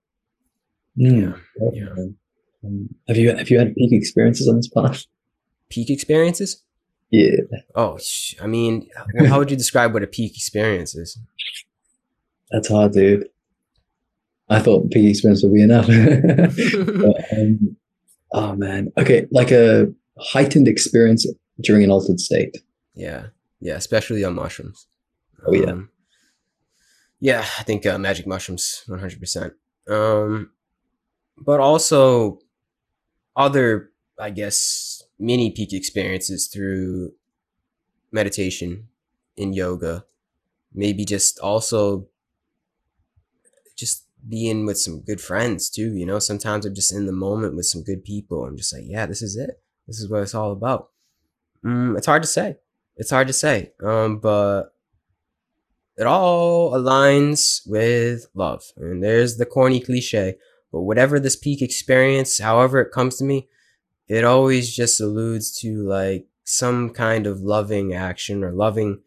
[0.98, 1.40] Mm.
[1.60, 2.04] Yeah, yeah.
[2.64, 5.06] Um, have you have you had peak experiences on this path?
[5.70, 6.64] Peak experiences?
[7.10, 7.36] Yeah.
[7.76, 8.00] Oh,
[8.42, 8.90] I mean,
[9.28, 11.20] how would you describe what a peak experience is?
[12.52, 13.30] That's hard, dude.
[14.50, 15.88] I thought peak experience would be enough.
[15.88, 17.78] but, um,
[18.32, 18.92] oh man.
[18.98, 19.88] Okay, like a
[20.20, 21.26] heightened experience
[21.62, 22.58] during an altered state.
[22.94, 23.28] Yeah,
[23.60, 24.88] yeah, especially on mushrooms.
[25.46, 25.72] Oh yeah.
[25.72, 25.90] Um,
[27.20, 29.54] yeah, I think uh, magic mushrooms, one hundred percent.
[29.90, 30.52] Um,
[31.38, 32.40] but also
[33.36, 37.14] other, I guess, mini peak experiences through
[38.12, 38.88] meditation
[39.36, 40.06] in yoga.
[40.74, 42.08] Maybe just also
[43.76, 45.94] just being with some good friends too.
[45.96, 48.46] You know, sometimes I'm just in the moment with some good people.
[48.46, 49.62] I'm just like, yeah, this is it.
[49.88, 50.90] This is what it's all about.
[51.64, 52.58] Mm, it's hard to say.
[52.98, 53.72] It's hard to say.
[53.84, 54.74] Um, but
[55.98, 58.64] it all aligns with love.
[58.76, 60.36] And there's the corny cliche.
[60.72, 63.48] But whatever this peak experience, however it comes to me,
[64.08, 69.02] it always just alludes to like some kind of loving action or loving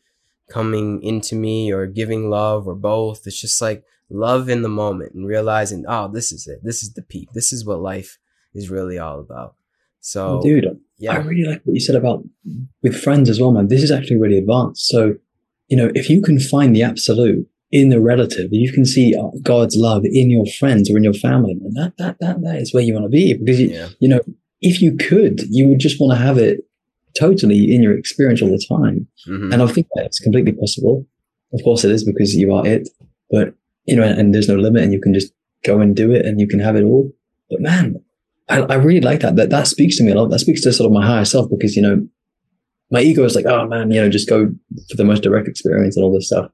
[0.50, 3.26] coming into me or giving love or both.
[3.26, 6.60] It's just like love in the moment and realizing, oh, this is it.
[6.62, 7.28] This is the peak.
[7.32, 8.18] This is what life
[8.54, 9.54] is really all about.
[10.00, 10.66] So, dude,
[10.98, 12.24] yeah, I really like what you said about
[12.82, 13.68] with friends as well, man.
[13.68, 14.86] This is actually really advanced.
[14.88, 15.14] So,
[15.68, 19.28] you know, if you can find the absolute in the relative, you can see uh,
[19.42, 22.72] God's love in your friends or in your family, man, that that that that is
[22.72, 23.88] where you want to be because you, yeah.
[24.00, 24.20] you know,
[24.60, 26.60] if you could, you would just want to have it
[27.18, 29.06] totally in your experience all the time.
[29.28, 29.52] Mm-hmm.
[29.52, 31.06] And I think that's completely possible.
[31.52, 32.88] Of course, it is because you are it.
[33.30, 33.54] But
[33.90, 35.32] you know, and, there's no limit and you can just
[35.64, 37.10] go and do it and you can have it all.
[37.50, 37.96] But man,
[38.48, 39.36] I, I really like that.
[39.36, 40.30] That that speaks to me a lot.
[40.30, 42.06] That speaks to sort of my higher self because, you know,
[42.90, 44.50] my ego is like, oh man, you know, just go
[44.88, 46.50] for the most direct experience and all this stuff.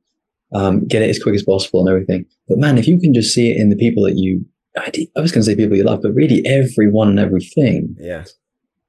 [0.54, 2.24] Um, get it as quick as possible and everything.
[2.48, 4.44] But man, if you can just see it in the people that you,
[4.78, 7.96] I, did, I was going to say people you love, but really everyone and everything.
[7.98, 8.24] Yeah.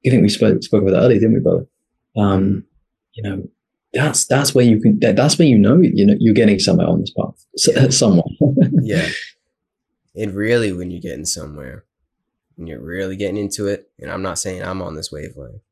[0.06, 1.66] I think we spoke, spoke about that earlier, didn't we, brother?
[2.16, 2.64] Um,
[3.14, 3.48] you know,
[3.92, 6.86] that's that's where you can that, that's where you know you know you're getting somewhere
[6.86, 7.46] on this path.
[7.66, 7.88] Yeah.
[7.90, 8.24] somewhere
[8.82, 9.08] yeah.
[10.14, 11.84] And really when you're getting somewhere
[12.56, 15.62] when you're really getting into it and i'm not saying i'm on this wavelength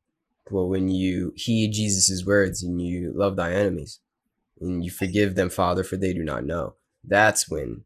[0.49, 3.99] but when you heed jesus' words and you love thy enemies
[4.61, 7.83] and you forgive them father for they do not know that's when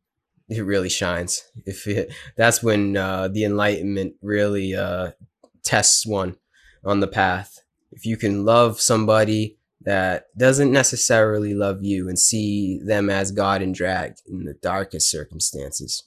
[0.52, 1.44] it really shines.
[1.66, 5.12] If it that's when uh, the enlightenment really uh,
[5.64, 6.38] tests one
[6.84, 7.60] on the path.
[7.92, 13.62] If you can love somebody that doesn't necessarily love you and see them as God
[13.62, 16.04] and drag in the darkest circumstances.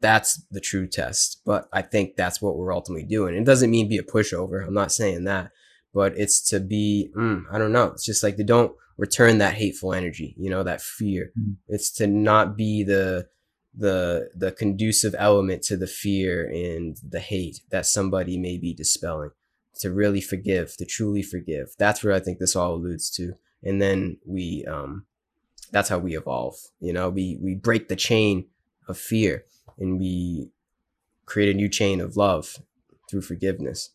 [0.00, 1.40] That's the true test.
[1.44, 3.34] But I think that's what we're ultimately doing.
[3.34, 4.66] It doesn't mean be a pushover.
[4.66, 5.50] I'm not saying that,
[5.92, 7.86] but it's to be, mm, I don't know.
[7.86, 11.32] It's just like they don't return that hateful energy, you know, that fear.
[11.38, 11.56] Mm.
[11.68, 13.28] It's to not be the,
[13.76, 19.30] the the conducive element to the fear and the hate that somebody may be dispelling
[19.80, 21.74] to really forgive, to truly forgive.
[21.78, 23.34] That's where I think this all alludes to.
[23.62, 25.06] And then we, um,
[25.70, 26.54] that's how we evolve.
[26.80, 28.46] You know, we we break the chain
[28.88, 29.44] of fear
[29.78, 30.50] and we
[31.26, 32.58] create a new chain of love
[33.10, 33.90] through forgiveness.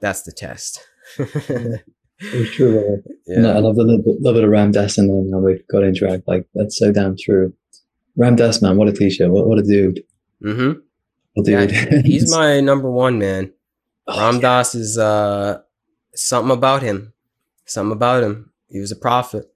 [0.00, 0.86] That's the test.
[1.18, 3.02] it's true.
[3.24, 3.42] Yeah.
[3.42, 5.84] No, I love the little, little bit of Ram Dass and then how we've got
[5.84, 6.26] interact.
[6.26, 7.54] Like that's so damn true.
[8.16, 9.28] Ram Dass, man, what a cliche.
[9.28, 10.02] What, what a dude.
[10.44, 11.42] Mm-hmm.
[11.44, 11.70] dude.
[11.70, 13.52] Yeah, he's my number one man.
[14.12, 15.60] Oh, Ram Dass is uh
[16.14, 17.12] something about him.
[17.64, 18.52] Something about him.
[18.68, 19.52] He was a prophet.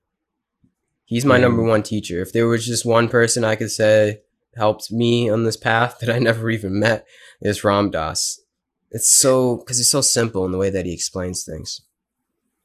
[1.05, 2.21] He's my number one teacher.
[2.21, 4.23] If there was just one person I could say
[4.57, 7.07] helped me on this path that I never even met,
[7.41, 8.41] is Ram Dass.
[8.91, 11.81] It's so because he's so simple in the way that he explains things.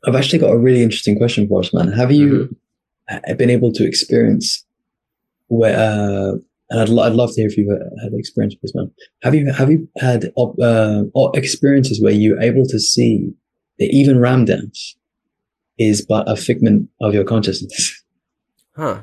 [0.06, 1.92] I've actually got a really interesting question for us, man.
[1.92, 2.56] Have you
[3.10, 3.38] mm-hmm.
[3.38, 4.66] been able to experience
[5.48, 6.38] where uh,
[6.72, 7.70] and I'd, I'd love to hear if you've
[8.02, 8.90] had experience with this, man.
[9.24, 11.04] Have you have you had uh,
[11.34, 13.34] experiences where you're able to see
[13.78, 14.96] that even Ram Dass
[15.78, 17.98] is but a figment of your consciousness?
[18.74, 19.02] Huh.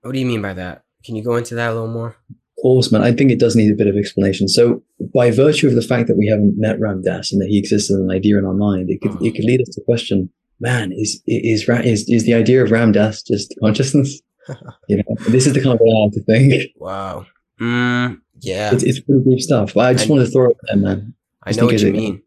[0.00, 0.82] What do you mean by that?
[1.04, 2.16] Can you go into that a little more?
[2.28, 3.02] Of course, man.
[3.02, 4.48] I think it does need a bit of explanation.
[4.48, 4.82] So,
[5.14, 7.92] by virtue of the fact that we haven't met Ram Dass and that he exists
[7.92, 9.24] as an idea in our mind, it could, oh.
[9.24, 10.28] it could lead us to question
[10.60, 14.20] man, is is is is the idea of Ram Dass just consciousness?
[14.88, 16.72] you know, this is the kind of way I have to think.
[16.76, 17.26] Wow.
[17.60, 19.74] Mm, yeah, it's, it's pretty deep stuff.
[19.74, 21.14] But I just I, want to throw it there, man.
[21.42, 22.22] I know what you mean,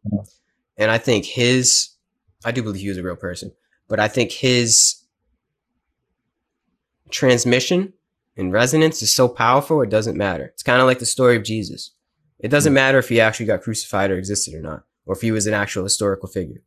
[0.78, 1.90] and I think his.
[2.46, 3.52] I do believe he was a real person,
[3.88, 5.04] but I think his
[7.10, 7.94] transmission
[8.38, 10.46] and resonance is so powerful it doesn't matter.
[10.46, 11.92] It's kind of like the story of Jesus.
[12.40, 15.32] It doesn't matter if he actually got crucified or existed or not, or if he
[15.32, 16.62] was an actual historical figure.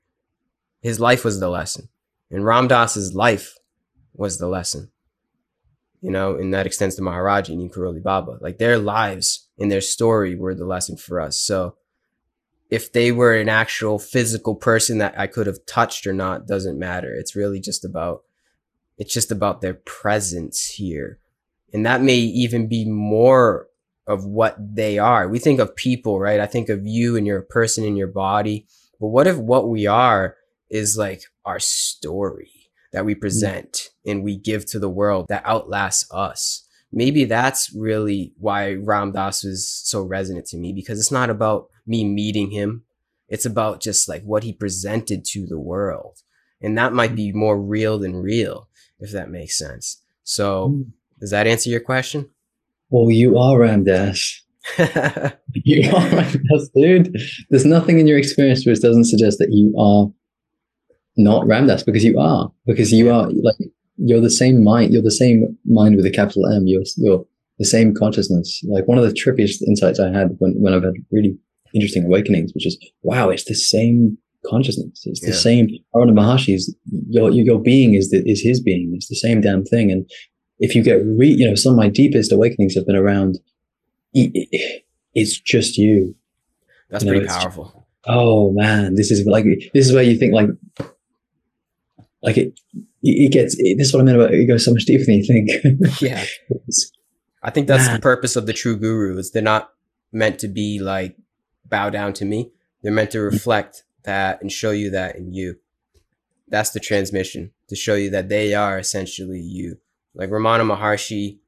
[0.82, 1.88] His life was the lesson.
[2.30, 3.56] And Ram Dass's life
[4.12, 4.90] was the lesson.
[6.00, 8.38] You know, and that extends to Maharajji and Karoli Baba.
[8.40, 11.38] Like their lives and their story were the lesson for us.
[11.38, 11.76] So
[12.72, 16.78] if they were an actual physical person that I could have touched or not doesn't
[16.78, 17.14] matter.
[17.14, 18.22] It's really just about
[18.96, 21.18] it's just about their presence here.
[21.74, 23.68] And that may even be more
[24.06, 25.28] of what they are.
[25.28, 26.40] We think of people, right?
[26.40, 28.66] I think of you and you're a person in your body.
[28.98, 30.36] But what if what we are
[30.72, 32.50] is like our story
[32.92, 36.66] that we present and we give to the world that outlasts us.
[36.90, 41.68] Maybe that's really why Ram Dass was so resonant to me because it's not about
[41.86, 42.84] me meeting him.
[43.28, 46.18] It's about just like what he presented to the world.
[46.60, 48.68] And that might be more real than real,
[48.98, 50.02] if that makes sense.
[50.22, 50.90] So mm.
[51.20, 52.30] does that answer your question?
[52.90, 54.42] Well, you are Ram Dass.
[54.78, 57.16] you are Ram Dass, dude.
[57.50, 60.12] There's nothing in your experience which doesn't suggest that you are
[61.16, 63.56] not Ram Dass because you are because you are like
[63.96, 67.24] you're the same mind you're the same mind with a capital M you're you're
[67.58, 68.62] the same consciousness.
[68.68, 71.36] Like one of the trippiest insights I had when, when I've had really
[71.74, 75.32] interesting awakenings which is wow it's the same consciousness it's the yeah.
[75.32, 76.74] same Ramana Maharshi's
[77.08, 79.90] your your being is the, is his being it's the same damn thing.
[79.90, 80.10] And
[80.58, 83.38] if you get re you know some of my deepest awakenings have been around
[84.14, 86.14] it's just you.
[86.90, 87.86] That's you know, pretty powerful.
[88.06, 90.48] Oh man this is like this is where you think like
[92.22, 92.58] like it,
[93.02, 93.56] it gets.
[93.58, 96.00] It, this is what I meant about it goes so much deeper than you think.
[96.00, 96.24] yeah,
[97.42, 97.96] I think that's man.
[97.96, 99.18] the purpose of the true guru.
[99.18, 99.70] Is they're not
[100.12, 101.16] meant to be like
[101.64, 102.52] bow down to me.
[102.82, 103.30] They're meant to mm.
[103.30, 105.56] reflect that and show you that in you.
[106.48, 109.78] That's the transmission to show you that they are essentially you.
[110.14, 111.38] Like Ramana Maharshi,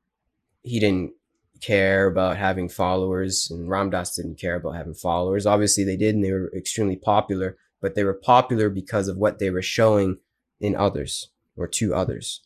[0.62, 1.12] he didn't
[1.61, 5.47] care about having followers, and Ram Dass didn't care about having followers.
[5.47, 7.57] Obviously, they did, and they were extremely popular.
[7.81, 10.18] But they were popular because of what they were showing
[10.65, 12.41] in others or to others.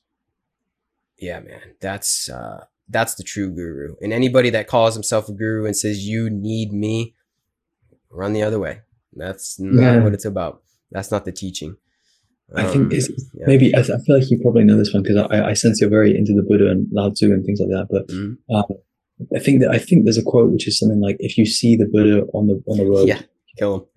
[1.19, 3.95] Yeah, man, that's uh, that's the true guru.
[4.01, 7.14] And anybody that calls himself a guru and says you need me,
[8.11, 8.81] run the other way.
[9.14, 10.03] That's not yeah.
[10.03, 10.62] what it's about.
[10.91, 11.77] That's not the teaching.
[12.57, 13.45] I um, think it's, yeah.
[13.47, 15.91] maybe I, I, feel like you probably know this one because I, I, sense you're
[15.91, 17.89] very into the Buddha and Lao Tzu and things like that.
[17.91, 18.55] But mm-hmm.
[18.55, 18.64] um,
[19.37, 21.77] I think that I think there's a quote which is something like, "If you see
[21.77, 23.21] the Buddha on the on the road, yeah,
[23.59, 23.89] kill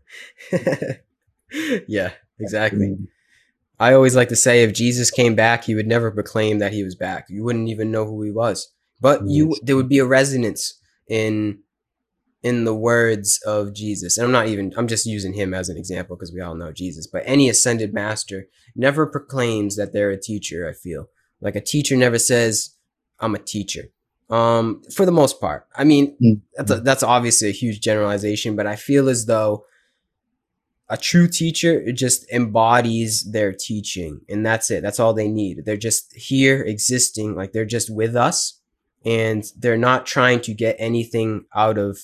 [0.51, 0.97] him."
[1.87, 2.87] yeah, exactly.
[2.87, 3.07] Um,
[3.81, 6.83] I always like to say if Jesus came back, he would never proclaim that he
[6.83, 7.25] was back.
[7.29, 8.71] You wouldn't even know who he was.
[8.99, 11.59] But you there would be a resonance in
[12.43, 15.77] in the words of Jesus, and I'm not even, I'm just using him as an
[15.77, 20.19] example because we all know Jesus, but any ascended master never proclaims that they're a
[20.19, 21.07] teacher, I feel.
[21.39, 22.75] Like a teacher never says,
[23.19, 23.83] I'm a teacher.
[24.29, 25.67] Um, for the most part.
[25.75, 26.39] I mean, mm-hmm.
[26.55, 29.65] that's, a, that's obviously a huge generalization, but I feel as though
[30.91, 34.83] a true teacher just embodies their teaching and that's it.
[34.83, 35.63] That's all they need.
[35.63, 38.59] They're just here existing, like they're just with us
[39.05, 41.99] and they're not trying to get anything out of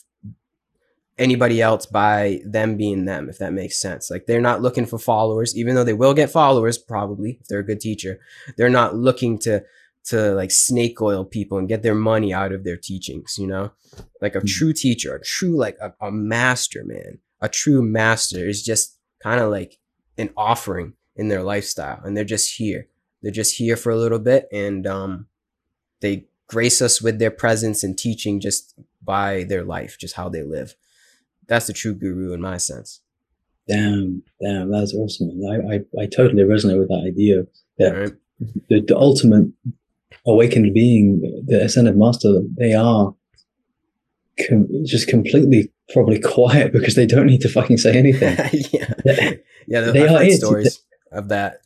[1.18, 4.10] anybody else by them being them, if that makes sense.
[4.10, 7.60] Like they're not looking for followers, even though they will get followers probably if they're
[7.60, 8.22] a good teacher.
[8.56, 9.66] They're not looking to
[10.06, 13.72] to like snake oil people and get their money out of their teachings, you know?
[14.22, 14.48] Like a mm-hmm.
[14.48, 17.20] true teacher, a true like a, a master, man.
[17.42, 19.80] A true master is just kind of like
[20.18, 22.88] an offering in their lifestyle and they're just here.
[23.22, 25.28] They're just here for a little bit and um
[26.02, 30.44] they grace us with their presence and teaching just by their life, just how they
[30.44, 30.76] live
[31.48, 33.02] that's the true guru in my sense.
[33.68, 35.42] Damn, damn, that's awesome.
[35.50, 37.44] I, I, I totally resonate with that idea
[37.80, 38.14] that right.
[38.70, 39.48] the, the ultimate
[40.26, 43.14] awakened being, the ascended master, they are
[44.48, 48.38] com- just completely probably quiet because they don't need to fucking say anything.
[48.72, 48.94] yeah,
[49.68, 49.82] yeah.
[49.82, 51.62] They I've are heard stories of that.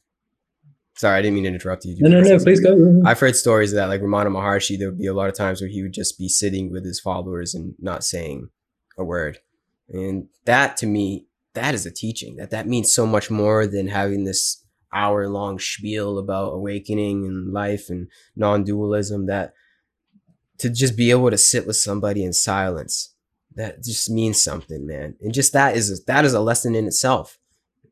[0.95, 1.95] Sorry, I didn't mean to interrupt you.
[1.99, 2.37] No, no, no.
[2.37, 3.01] Please go.
[3.05, 4.77] I've heard stories of that, like Ramana Maharshi.
[4.77, 6.99] There would be a lot of times where he would just be sitting with his
[6.99, 8.49] followers and not saying
[8.97, 9.39] a word.
[9.89, 13.87] And that to me, that is a teaching that that means so much more than
[13.87, 14.63] having this
[14.93, 19.53] hour long spiel about awakening and life and non-dualism that
[20.61, 23.13] to just be able to sit with somebody in silence
[23.55, 27.37] that just means something man and just that is that is a lesson in itself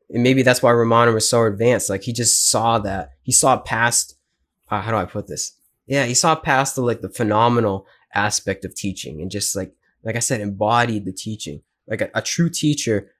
[0.08, 3.58] and maybe that's why Ramana was so advanced like he just saw that he saw
[3.58, 4.16] past
[4.70, 5.52] uh, how do I put this
[5.86, 10.16] yeah he saw past the like the phenomenal aspect of teaching and just like like
[10.16, 13.10] I said embodied the teaching like a, a true teacher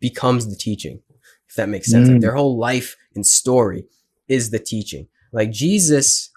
[0.00, 1.02] becomes the teaching,
[1.48, 2.08] if that makes sense.
[2.08, 2.12] Mm.
[2.12, 3.84] Like their whole life and story
[4.28, 5.08] is the teaching.
[5.32, 6.29] Like Jesus,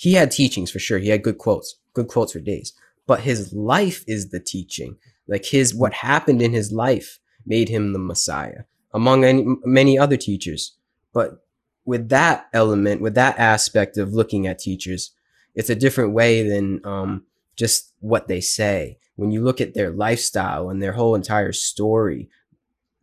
[0.00, 0.98] he had teachings for sure.
[0.98, 2.72] He had good quotes, good quotes for days.
[3.06, 4.96] But his life is the teaching.
[5.28, 8.62] Like his what happened in his life made him the Messiah,
[8.94, 10.76] among any, many other teachers.
[11.12, 11.44] But
[11.84, 15.10] with that element, with that aspect of looking at teachers,
[15.54, 17.24] it's a different way than um,
[17.56, 22.30] just what they say when you look at their lifestyle and their whole entire story,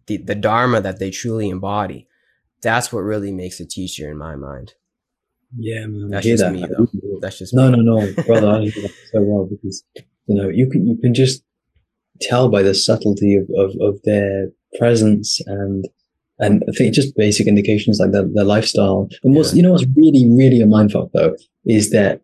[0.08, 2.08] the, the Dharma that they truly embody,
[2.60, 4.74] that's what really makes a teacher in my mind.
[5.56, 6.10] Yeah, man.
[6.10, 6.54] That's just that.
[6.54, 6.88] me though.
[7.22, 7.84] That's just no, me.
[7.84, 8.50] no, no, brother.
[8.50, 9.84] I hear that so well because
[10.26, 11.44] you know you can you can just
[12.22, 15.88] tell by the subtlety of, of, of their presence and
[16.40, 19.10] and I think just basic indications like their, their lifestyle.
[19.24, 19.58] And what's yeah.
[19.58, 21.36] you know what's really really a mindfuck though
[21.66, 22.22] is that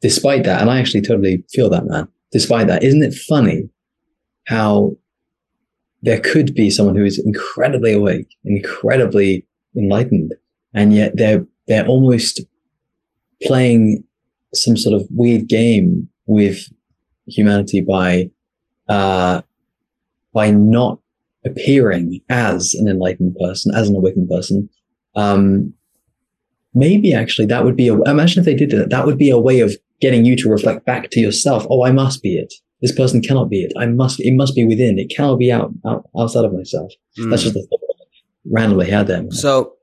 [0.00, 3.68] despite that, and I actually totally feel that man despite that, isn't it funny
[4.46, 4.96] how
[6.02, 9.46] there could be someone who is incredibly awake, incredibly
[9.76, 10.34] enlightened,
[10.74, 12.40] and yet they're they're almost
[13.42, 14.04] playing
[14.54, 16.64] some sort of weird game with
[17.26, 18.30] humanity by
[18.88, 19.42] uh,
[20.32, 20.98] by not
[21.44, 24.68] appearing as an enlightened person, as an awakened person.
[25.14, 25.74] Um,
[26.74, 28.90] maybe actually that would be a, imagine if they did that.
[28.90, 31.66] That would be a way of getting you to reflect back to yourself.
[31.70, 32.52] Oh, I must be it.
[32.80, 33.72] This person cannot be it.
[33.76, 34.98] I must, it must be within.
[34.98, 36.92] It cannot be out, out outside of myself.
[37.18, 37.30] Mm.
[37.30, 37.80] That's just a thought
[38.50, 39.30] randomly had them.
[39.30, 39.74] So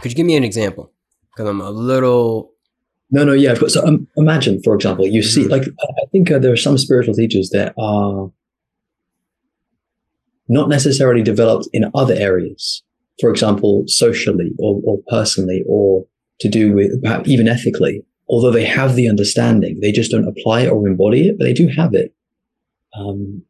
[0.00, 0.92] could you give me an example?
[1.36, 2.52] Because I'm a little.
[3.10, 3.54] No, no, yeah.
[3.68, 5.50] So um, imagine, for example, you see, mm-hmm.
[5.50, 8.32] like, I think uh, there are some spiritual teachers that are
[10.48, 12.82] not necessarily developed in other areas.
[13.20, 16.06] For example, socially or, or personally, or
[16.40, 20.62] to do with perhaps even ethically although they have the understanding, they just don't apply
[20.62, 22.14] it or embody it, but they do have it.
[22.94, 23.42] Um,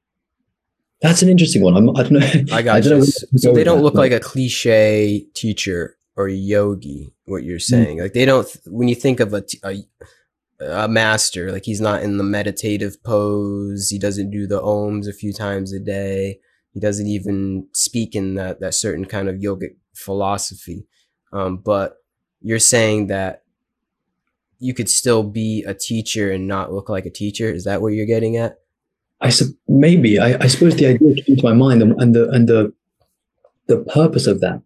[1.00, 1.76] that's an interesting one.
[1.76, 2.54] I'm, I do not know.
[2.54, 3.02] I got I you.
[3.04, 7.12] So they don't look like a cliche teacher or yogi.
[7.26, 7.62] What you're mm.
[7.62, 8.48] saying, mm like they don't.
[8.66, 9.84] When you think of a, a
[10.60, 13.88] a master, like he's not in the meditative pose.
[13.90, 16.40] He doesn't do the ohms a few times a day.
[16.72, 20.86] He doesn't even speak in that that certain kind of yogic philosophy.
[21.32, 21.96] Um, but
[22.40, 23.42] you're saying that
[24.58, 27.50] you could still be a teacher and not look like a teacher.
[27.50, 28.58] Is that what you're getting at?
[29.20, 32.28] I su- maybe I, I suppose the idea came to my mind, and, and the
[32.30, 32.72] and the
[33.66, 34.62] the purpose of that,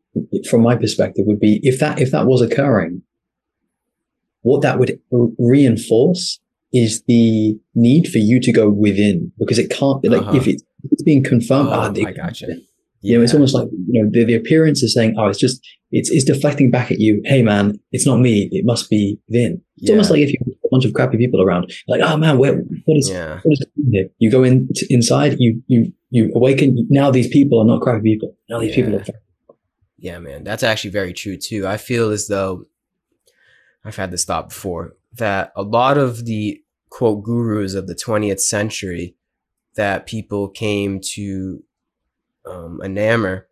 [0.48, 3.02] from my perspective, would be if that if that was occurring,
[4.42, 4.98] what that would
[5.38, 6.40] reinforce
[6.72, 10.36] is the need for you to go within because it can't be like uh-huh.
[10.36, 11.68] if, it, it's being confirmed.
[11.68, 12.46] Oh, ah, I gotcha.
[13.02, 15.66] You know, it's almost like you know the, the appearance is saying, "Oh, it's just
[15.90, 18.50] it's it's deflecting back at you." Hey, man, it's not me.
[18.52, 19.62] It must be within.
[19.78, 19.92] It's yeah.
[19.92, 21.72] almost like if you have a bunch of crappy people around.
[21.88, 23.40] Like, oh man, where, what is yeah.
[23.42, 24.08] what is here?
[24.18, 26.86] You go in inside, you you you awaken.
[26.90, 28.36] Now these people are not crappy people.
[28.50, 28.84] Now these yeah.
[28.84, 29.04] people are.
[30.01, 31.66] Yeah, man, that's actually very true too.
[31.66, 32.64] I feel as though
[33.84, 38.40] I've had this thought before that a lot of the quote gurus of the 20th
[38.40, 39.14] century
[39.74, 41.62] that people came to
[42.46, 43.44] um, enamor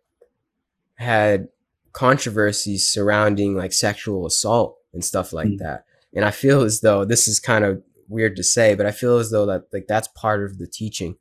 [0.95, 1.49] had
[1.93, 5.59] controversies surrounding like sexual assault and stuff like mm.
[5.59, 5.85] that.
[6.13, 9.17] And I feel as though this is kind of weird to say, but I feel
[9.17, 11.15] as though that like that's part of the teaching,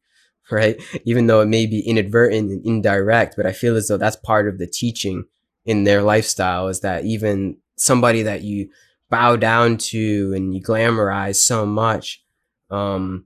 [0.51, 0.81] right?
[1.05, 4.49] Even though it may be inadvertent and indirect, but I feel as though that's part
[4.49, 5.25] of the teaching
[5.65, 8.71] in their lifestyle is that even somebody that you
[9.11, 12.23] bow down to and you glamorize so much
[12.71, 13.25] um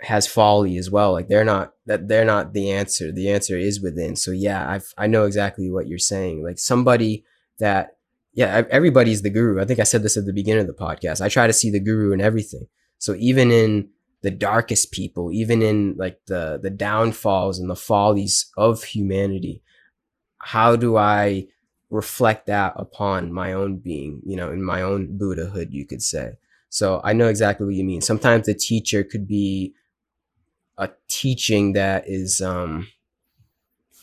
[0.00, 1.12] has folly as well.
[1.12, 3.12] Like they're not that they're not the answer.
[3.12, 4.16] The answer is within.
[4.16, 6.44] So yeah i i know exactly what you're saying.
[6.44, 7.24] Like somebody
[7.58, 7.96] that
[8.32, 9.60] yeah everybody's the guru.
[9.60, 11.20] I think i said this at the beginning of the podcast.
[11.20, 12.66] I try to see the guru in everything.
[12.98, 13.88] So even in
[14.22, 19.62] the darkest people even in like the the downfalls and the follies of humanity
[20.38, 21.46] how do i
[21.92, 26.32] reflect that upon my own being, you know, in my own Buddhahood, you could say.
[26.70, 28.00] So I know exactly what you mean.
[28.00, 29.74] Sometimes the teacher could be
[30.78, 32.88] a teaching that is um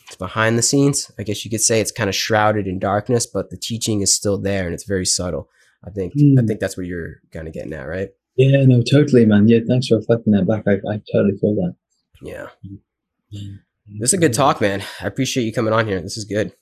[0.05, 1.11] it's behind the scenes.
[1.17, 4.15] I guess you could say it's kind of shrouded in darkness, but the teaching is
[4.15, 5.49] still there and it's very subtle.
[5.84, 6.38] I think mm.
[6.38, 6.47] I hmm.
[6.47, 8.09] think that's what you're kind of getting at, right?
[8.40, 9.50] Yeah, no, totally, man.
[9.50, 10.64] Yeah, thanks for reflecting that back.
[10.66, 11.76] I, I totally feel that.
[12.22, 12.48] Yeah.
[12.66, 13.60] Mm.
[14.00, 14.82] This is a good talk, man.
[15.02, 16.00] I appreciate you coming on here.
[16.00, 16.54] This is good.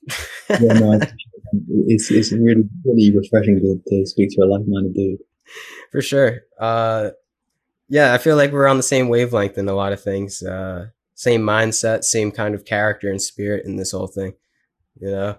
[0.50, 1.00] yeah, no,
[1.86, 5.20] it's it's really really refreshing to, to speak to a like-minded dude.
[5.92, 6.42] For sure.
[6.60, 7.12] Uh,
[7.90, 10.42] yeah, I feel like we're on the same wavelength in a lot of things.
[10.42, 14.34] Uh, same mindset, same kind of character and spirit in this whole thing.
[15.00, 15.38] You know,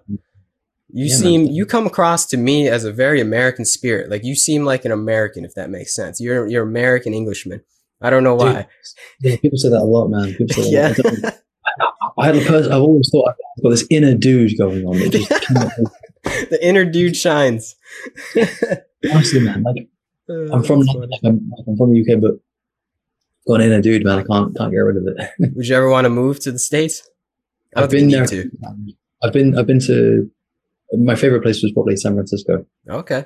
[0.91, 1.55] you yeah, seem man.
[1.55, 4.11] you come across to me as a very American spirit.
[4.11, 6.21] Like you seem like an American, if that makes sense.
[6.21, 7.63] You're you're American Englishman.
[8.01, 8.67] I don't know why.
[9.21, 10.37] Dude, yeah, people say that a lot, man.
[10.57, 10.95] yeah.
[12.19, 12.73] I had a person.
[12.73, 14.97] I've always thought I've got this inner dude going on.
[16.25, 17.77] the inner dude shines.
[19.13, 19.89] Honestly, man, like
[20.29, 22.35] oh, I'm from like, I'm, I'm, from the UK, but
[23.47, 24.19] got an inner dude, man.
[24.19, 25.31] I can't can't get rid of it.
[25.57, 27.09] Would you ever want to move to the states?
[27.77, 28.27] I've been there.
[28.27, 28.51] To.
[29.23, 30.31] I've been I've been to.
[30.93, 32.65] My favorite place was probably San Francisco.
[32.89, 33.25] Okay.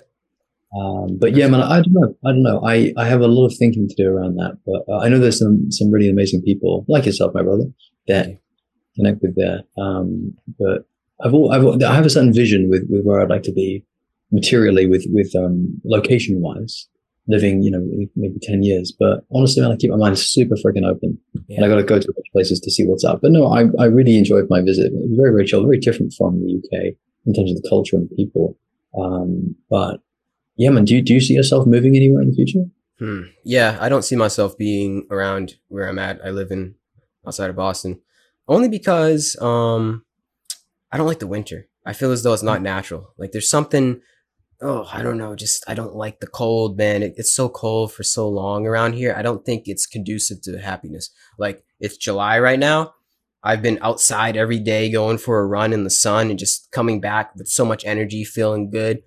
[0.75, 2.17] Um, but yeah, man, I don't know.
[2.25, 2.65] I don't know.
[2.65, 5.19] I, I have a lot of thinking to do around that, but uh, I know
[5.19, 7.65] there's some some really amazing people like yourself, my brother,
[8.09, 8.39] that
[8.97, 9.61] connect with there.
[9.79, 10.87] Um, but
[11.23, 13.85] I've, all, I've I have a certain vision with with where I'd like to be
[14.31, 16.89] materially with with um, location wise,
[17.29, 17.87] living you know
[18.17, 18.97] maybe ten years.
[18.99, 21.57] But honestly, man, I keep my mind super freaking open, yeah.
[21.57, 23.21] and I got to go to a bunch of places to see what's up.
[23.21, 24.87] But no, I I really enjoyed my visit.
[24.87, 26.95] It was very very chill, very different from the UK
[27.27, 28.59] in terms of the culture and people.
[28.99, 30.01] Um, but
[30.57, 32.65] yeah, man, do you, do you see yourself moving anywhere in the future?
[32.99, 33.23] Hmm.
[33.45, 36.21] Yeah, I don't see myself being around where I'm at.
[36.25, 36.75] I live in
[37.27, 38.01] outside of Boston
[38.49, 40.05] only because um
[40.91, 41.69] I don't like the winter.
[41.87, 43.15] I feel as though it's not natural.
[43.19, 44.01] Like there's something
[44.65, 47.03] oh, I don't know, just I don't like the cold, man.
[47.03, 49.13] It, it's so cold for so long around here.
[49.17, 51.11] I don't think it's conducive to happiness.
[51.39, 52.95] Like it's July right now.
[53.45, 57.01] I've been outside every day going for a run in the sun and just coming
[57.01, 59.03] back with so much energy, feeling good.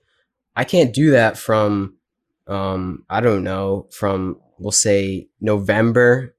[0.56, 1.98] I can't do that from
[2.48, 6.36] um I don't know, from we'll say November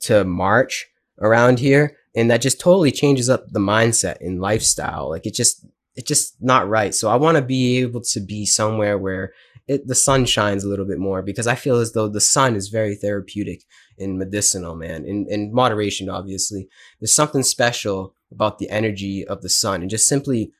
[0.00, 0.86] to March
[1.20, 1.96] around here.
[2.14, 5.08] And that just totally changes up the mindset and lifestyle.
[5.08, 6.94] Like it just it's just not right.
[6.94, 9.32] So i want to be able to be somewhere where
[9.68, 12.56] it, the sun shines a little bit more because i feel as though the sun
[12.56, 13.64] is very therapeutic
[14.00, 16.68] and medicinal man in, in moderation obviously.
[17.00, 20.52] There's something special about the energy of the sun and just simply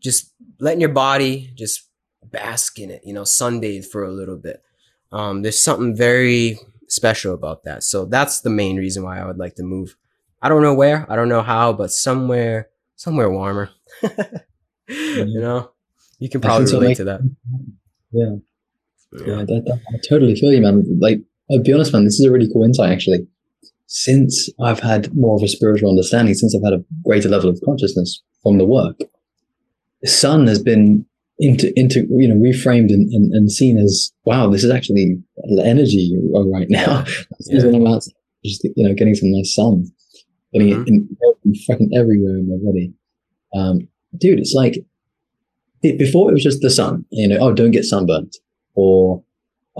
[0.00, 1.88] just letting your body just
[2.24, 4.62] bask in it you know sunbathe for a little bit.
[5.12, 6.58] Um, there's something very
[6.90, 7.82] special about that.
[7.82, 9.96] So that's the main reason why i would like to move.
[10.42, 13.70] I don't know where, I don't know how, but somewhere, somewhere warmer.
[14.88, 15.70] you know,
[16.18, 17.20] you can probably relate to that.
[18.10, 18.36] Yeah,
[19.12, 20.98] yeah, yeah that, that, I totally feel you, man.
[20.98, 21.20] Like,
[21.50, 22.04] I'll be honest, man.
[22.04, 23.26] This is a really cool insight, actually.
[23.86, 27.60] Since I've had more of a spiritual understanding, since I've had a greater level of
[27.64, 28.98] consciousness from the work,
[30.00, 31.04] the sun has been
[31.38, 35.18] into into you know reframed and, and, and seen as wow, this is actually
[35.62, 36.16] energy
[36.52, 37.04] right now.
[37.46, 37.98] yeah.
[38.44, 39.84] just you know getting some nice sun
[40.52, 40.82] getting mm-hmm.
[40.82, 42.92] it in, in fucking everywhere in my body.
[43.54, 44.84] Um, dude, it's like
[45.82, 48.36] it, before it was just the sun, you know, oh, don't get sunburnt
[48.74, 49.22] or,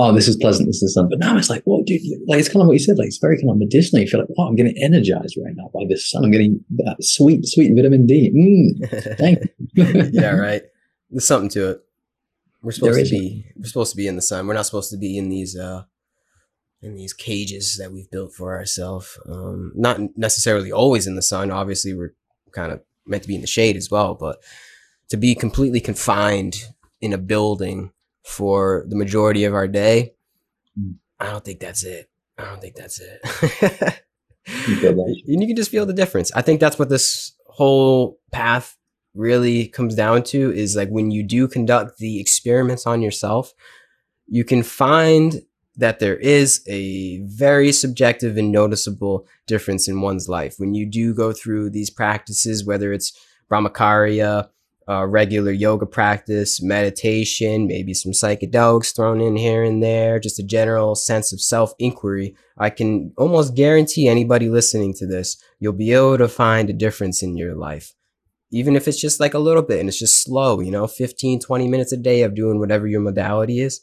[0.01, 1.09] oh, this is pleasant, this is sun.
[1.11, 3.19] But now it's like, well, dude, like it's kind of what you said, like it's
[3.19, 4.03] very kind of medicinal.
[4.03, 6.25] You feel like, wow, I'm getting energized right now by this sun.
[6.25, 8.31] I'm getting that sweet, sweet vitamin D.
[8.35, 9.39] Mm, thank
[9.75, 10.11] you.
[10.13, 10.63] yeah, right.
[11.11, 11.81] There's something to it.
[12.63, 14.47] we're supposed to be we're supposed to be in the sun.
[14.47, 15.85] We're not supposed to be in these uh
[16.83, 19.19] in these cages that we've built for ourselves.
[19.29, 21.51] Um, not necessarily always in the sun.
[21.51, 22.15] Obviously, we're
[22.53, 24.39] kind of meant to be in the shade as well, but
[25.11, 26.57] to be completely confined
[27.03, 27.93] in a building
[28.25, 30.15] for the majority of our day,
[30.79, 30.95] mm.
[31.19, 32.11] I don't think that's it.
[32.39, 34.03] I don't think that's it.
[34.69, 36.33] you, you can just feel the difference.
[36.33, 38.77] I think that's what this whole path
[39.15, 43.53] really comes down to is like when you do conduct the experiments on yourself,
[44.27, 45.43] you can find
[45.77, 50.57] that there is a very subjective and noticeable difference in one's life.
[50.59, 53.19] When you do go through these practices, whether it's
[53.51, 54.49] Brahmacharya,
[54.91, 60.43] uh, regular yoga practice, meditation, maybe some psychedelics thrown in here and there, just a
[60.43, 65.93] general sense of self inquiry, I can almost guarantee anybody listening to this, you'll be
[65.93, 67.95] able to find a difference in your life.
[68.51, 71.39] Even if it's just like a little bit and it's just slow, you know, 15,
[71.39, 73.83] 20 minutes a day of doing whatever your modality is,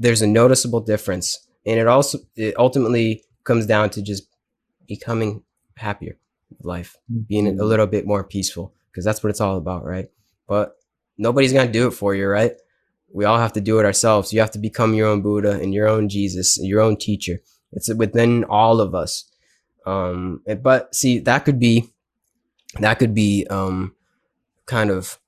[0.00, 1.46] there's a noticeable difference.
[1.64, 4.24] And it also, it ultimately comes down to just
[4.88, 5.44] becoming
[5.76, 6.18] happier
[6.62, 6.96] life,
[7.28, 7.60] being a mm-hmm.
[7.60, 10.08] little bit more peaceful because that's what it's all about, right?
[10.46, 10.76] But
[11.18, 12.52] nobody's going to do it for you, right?
[13.12, 14.32] We all have to do it ourselves.
[14.32, 17.40] You have to become your own Buddha and your own Jesus, and your own teacher.
[17.72, 19.24] It's within all of us.
[19.86, 21.92] Um, but see, that could be,
[22.80, 23.94] that could be, um,
[24.66, 25.18] kind of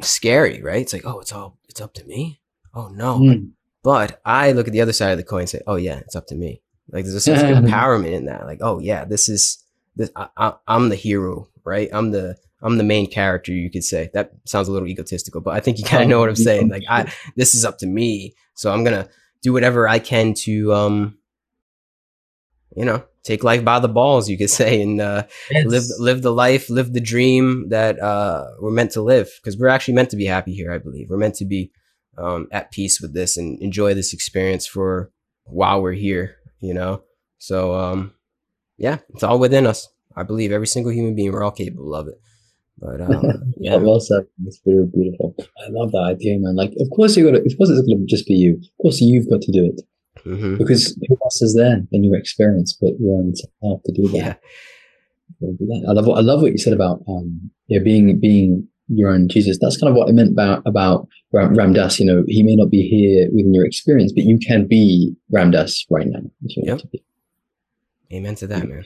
[0.00, 0.82] scary, right?
[0.82, 2.40] It's like, oh, it's all, it's up to me.
[2.74, 3.20] Oh no.
[3.20, 3.50] Mm.
[3.82, 6.16] But I look at the other side of the coin and say, oh yeah, it's
[6.16, 6.62] up to me.
[6.90, 8.44] Like there's a sense of empowerment in that.
[8.46, 9.64] Like, oh yeah, this is
[9.96, 10.10] this.
[10.16, 11.88] I, I, I'm the hero, right?
[11.92, 14.10] I'm the I'm the main character, you could say.
[14.14, 16.68] That sounds a little egotistical, but I think you kind of know what I'm saying.
[16.68, 18.34] Like I this is up to me.
[18.54, 19.10] So I'm going to
[19.42, 21.18] do whatever I can to um
[22.76, 25.66] you know, take life by the balls, you could say, and uh, yes.
[25.66, 29.30] live live the life, live the dream that uh, we're meant to live.
[29.40, 31.08] Because we're actually meant to be happy here, I believe.
[31.10, 31.72] We're meant to be
[32.18, 35.10] um, at peace with this and enjoy this experience for
[35.44, 36.36] while we're here.
[36.60, 37.02] You know,
[37.38, 38.14] so um,
[38.76, 39.88] yeah, it's all within us.
[40.14, 42.20] I believe every single human being, we're all capable of it.
[42.78, 44.26] But um, yeah, well said.
[44.46, 45.34] It's very beautiful.
[45.64, 46.56] I love that idea, man.
[46.56, 47.44] Like, of course you got to.
[47.44, 48.54] Of course, it's going to just be you.
[48.56, 49.80] Of course, you've got to do it
[50.24, 50.56] mm-hmm.
[50.56, 54.14] because who else is there in your experience but your own self to do that?
[54.14, 54.34] Yeah.
[55.88, 59.28] I love what I love what you said about um, yeah, being being your own
[59.28, 59.58] Jesus.
[59.60, 61.98] That's kind of what I meant about about Ram, Dass.
[61.98, 65.50] You know, he may not be here within your experience, but you can be Ram
[65.50, 66.20] Dass right now.
[66.42, 66.82] Yep.
[68.12, 68.84] Amen to that, man.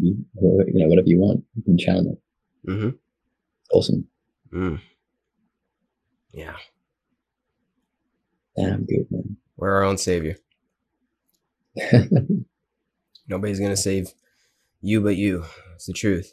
[0.00, 2.70] You know, whatever you want, you can channel it.
[2.70, 2.90] Mm-hmm
[3.76, 4.06] awesome.
[4.52, 4.80] Mm.
[6.32, 6.56] Yeah.
[8.56, 9.36] Damn good, man.
[9.56, 10.36] We're our own savior.
[13.28, 14.12] Nobody's gonna save
[14.80, 15.44] you but you.
[15.74, 16.32] It's the truth.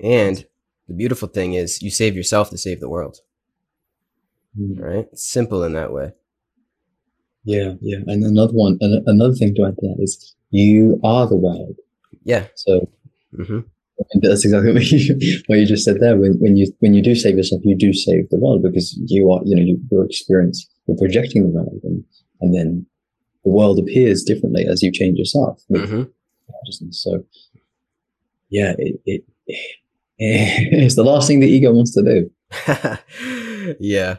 [0.00, 0.44] And
[0.88, 3.18] the beautiful thing is you save yourself to save the world.
[4.58, 4.80] Mm.
[4.80, 5.08] Right?
[5.12, 6.12] It's simple in that way.
[7.44, 7.98] Yeah, yeah.
[8.06, 11.76] And another one, another thing to add to that is you are the world.
[12.24, 12.48] Yeah.
[12.54, 12.88] So
[13.34, 13.60] mm-hmm.
[14.20, 16.16] That's exactly what you, what you just said there.
[16.16, 19.30] When, when you when you do save yourself, you do save the world because you
[19.32, 22.04] are, you know, you, your experience, you're projecting the world, and,
[22.40, 22.86] and then
[23.44, 25.62] the world appears differently as you change yourself.
[25.70, 26.10] Mm-hmm.
[26.90, 27.24] So,
[28.50, 29.78] yeah, it, it, it,
[30.18, 32.30] it's the last thing the ego wants to do.
[33.80, 34.16] yeah,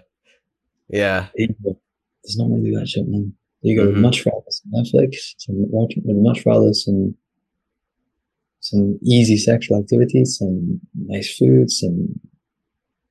[0.89, 1.27] yeah.
[1.37, 1.77] Ego
[2.23, 3.33] does not want to do that shit, man.
[3.61, 3.93] The ego mm-hmm.
[3.93, 7.15] would much rather some Netflix, some, would much rather some
[8.69, 12.19] some easy sexual activities, some nice foods, some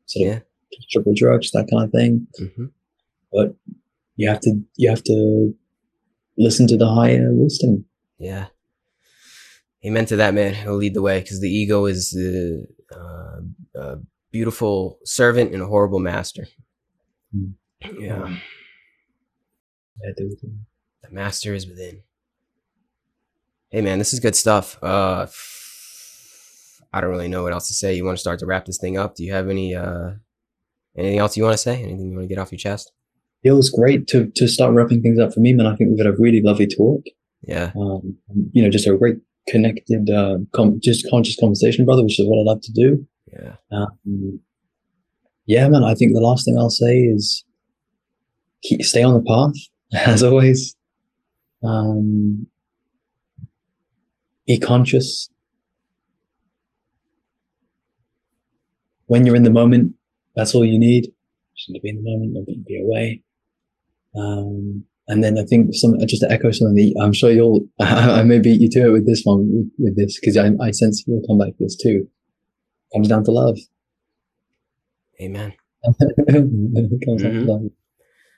[0.07, 0.43] sort of
[0.91, 2.27] triple drugs, that kind of thing.
[2.41, 2.66] Mm-hmm.
[3.33, 3.55] But
[4.16, 5.55] you have to you have to
[6.37, 7.87] listen to the higher wisdom.
[8.19, 8.47] Yeah.
[9.85, 10.55] Amen to that, man.
[10.55, 13.99] He'll lead the way because the ego is the uh, a
[14.31, 16.47] beautiful servant and a horrible master.
[17.35, 17.55] Mm.
[17.99, 18.37] Yeah.
[20.03, 22.03] yeah the master is within.
[23.70, 24.78] Hey man, this is good stuff.
[24.82, 25.26] Uh,
[26.93, 27.94] I don't really know what else to say.
[27.94, 29.16] You want to start to wrap this thing up?
[29.16, 30.12] Do you have any uh,
[30.97, 31.82] anything else you want to say?
[31.82, 32.93] Anything you want to get off your chest?
[33.43, 35.66] It was great to to start wrapping things up for me, man.
[35.66, 37.02] I think we've had a really lovely talk.
[37.43, 37.72] Yeah.
[37.76, 38.16] Um,
[38.52, 39.16] you know, just a great
[39.48, 43.06] connected, uh, com- just conscious conversation, brother, which is what I love to do.
[43.32, 43.56] Yeah.
[43.72, 44.40] Um,
[45.47, 45.84] yeah, man.
[45.84, 47.44] I think the last thing I'll say is
[48.62, 50.76] keep stay on the path as always.
[51.62, 52.47] Um,
[54.47, 55.28] be conscious.
[59.06, 59.94] When you're in the moment,
[60.35, 61.12] that's all you need.
[61.56, 63.23] Just need to be in the moment, don't be away.
[64.16, 68.23] Um, and then I think some, just to echo something that I'm sure you'll, I
[68.24, 71.05] may beat you to it with this one, with, with this, because I, I sense
[71.06, 72.09] you'll come back to this too.
[72.93, 73.59] Comes down to love.
[75.20, 75.55] Amen.
[75.85, 77.48] comes down to mm-hmm.
[77.48, 77.62] love.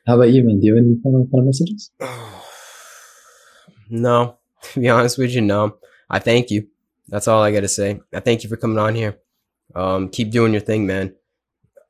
[0.07, 0.61] How about you, man?
[0.61, 1.91] Do you have any final, final messages?
[3.91, 5.77] no, to be honest with you, no.
[6.11, 6.69] I thank you.
[7.09, 8.01] That's all I got to say.
[8.13, 9.19] I thank you for coming on here.
[9.75, 11.15] Um, keep doing your thing, man.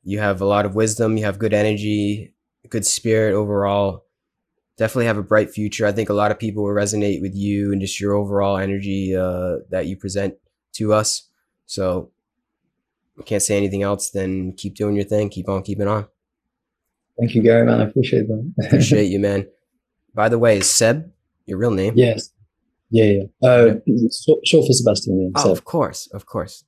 [0.03, 1.17] You have a lot of wisdom.
[1.17, 2.33] You have good energy,
[2.69, 4.05] good spirit overall.
[4.77, 5.85] Definitely have a bright future.
[5.85, 9.13] I think a lot of people will resonate with you and just your overall energy
[9.15, 10.35] uh, that you present
[10.73, 11.27] to us.
[11.65, 12.11] So
[13.19, 15.29] I can't say anything else than keep doing your thing.
[15.29, 16.07] Keep on keeping on.
[17.19, 17.81] Thank you, Gary, man.
[17.81, 18.53] I appreciate that.
[18.65, 19.47] appreciate you, man.
[20.13, 21.11] By the way, is Seb
[21.45, 21.93] your real name?
[21.97, 22.31] Yes.
[22.91, 23.05] Yeah,
[23.41, 23.47] yeah.
[23.47, 23.75] Uh,
[24.43, 25.21] short for Sebastian.
[25.21, 26.63] Yeah, oh, of course, of course.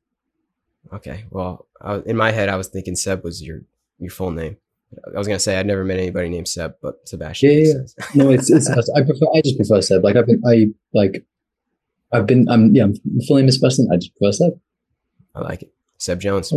[0.94, 1.26] Okay.
[1.30, 1.68] Well,
[2.06, 3.62] in my head, I was thinking Seb was your
[4.00, 4.58] your full name.
[5.14, 7.52] I was gonna say I'd never met anybody named Seb, but Sebastian.
[7.52, 8.06] Yeah, yeah.
[8.16, 10.04] no, it's, it's I prefer I just prefer Seb.
[10.04, 11.26] Like I've been, I like
[12.12, 12.96] I've been I'm yeah I'm
[13.28, 13.88] full name is Sebastian.
[13.92, 14.60] I just prefer Seb.
[15.34, 16.54] I like it, Seb Jones.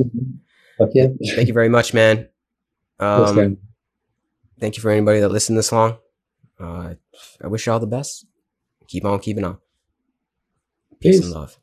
[0.80, 1.14] Okay.
[1.36, 2.28] Thank you very much, man.
[2.98, 3.58] Um,
[4.58, 5.98] thank you for anybody that listened this long.
[6.58, 6.94] Uh,
[7.40, 8.26] I wish you all the best.
[8.89, 9.59] Keep on keeping on.
[11.01, 11.20] Peace, Peace.
[11.20, 11.59] and love.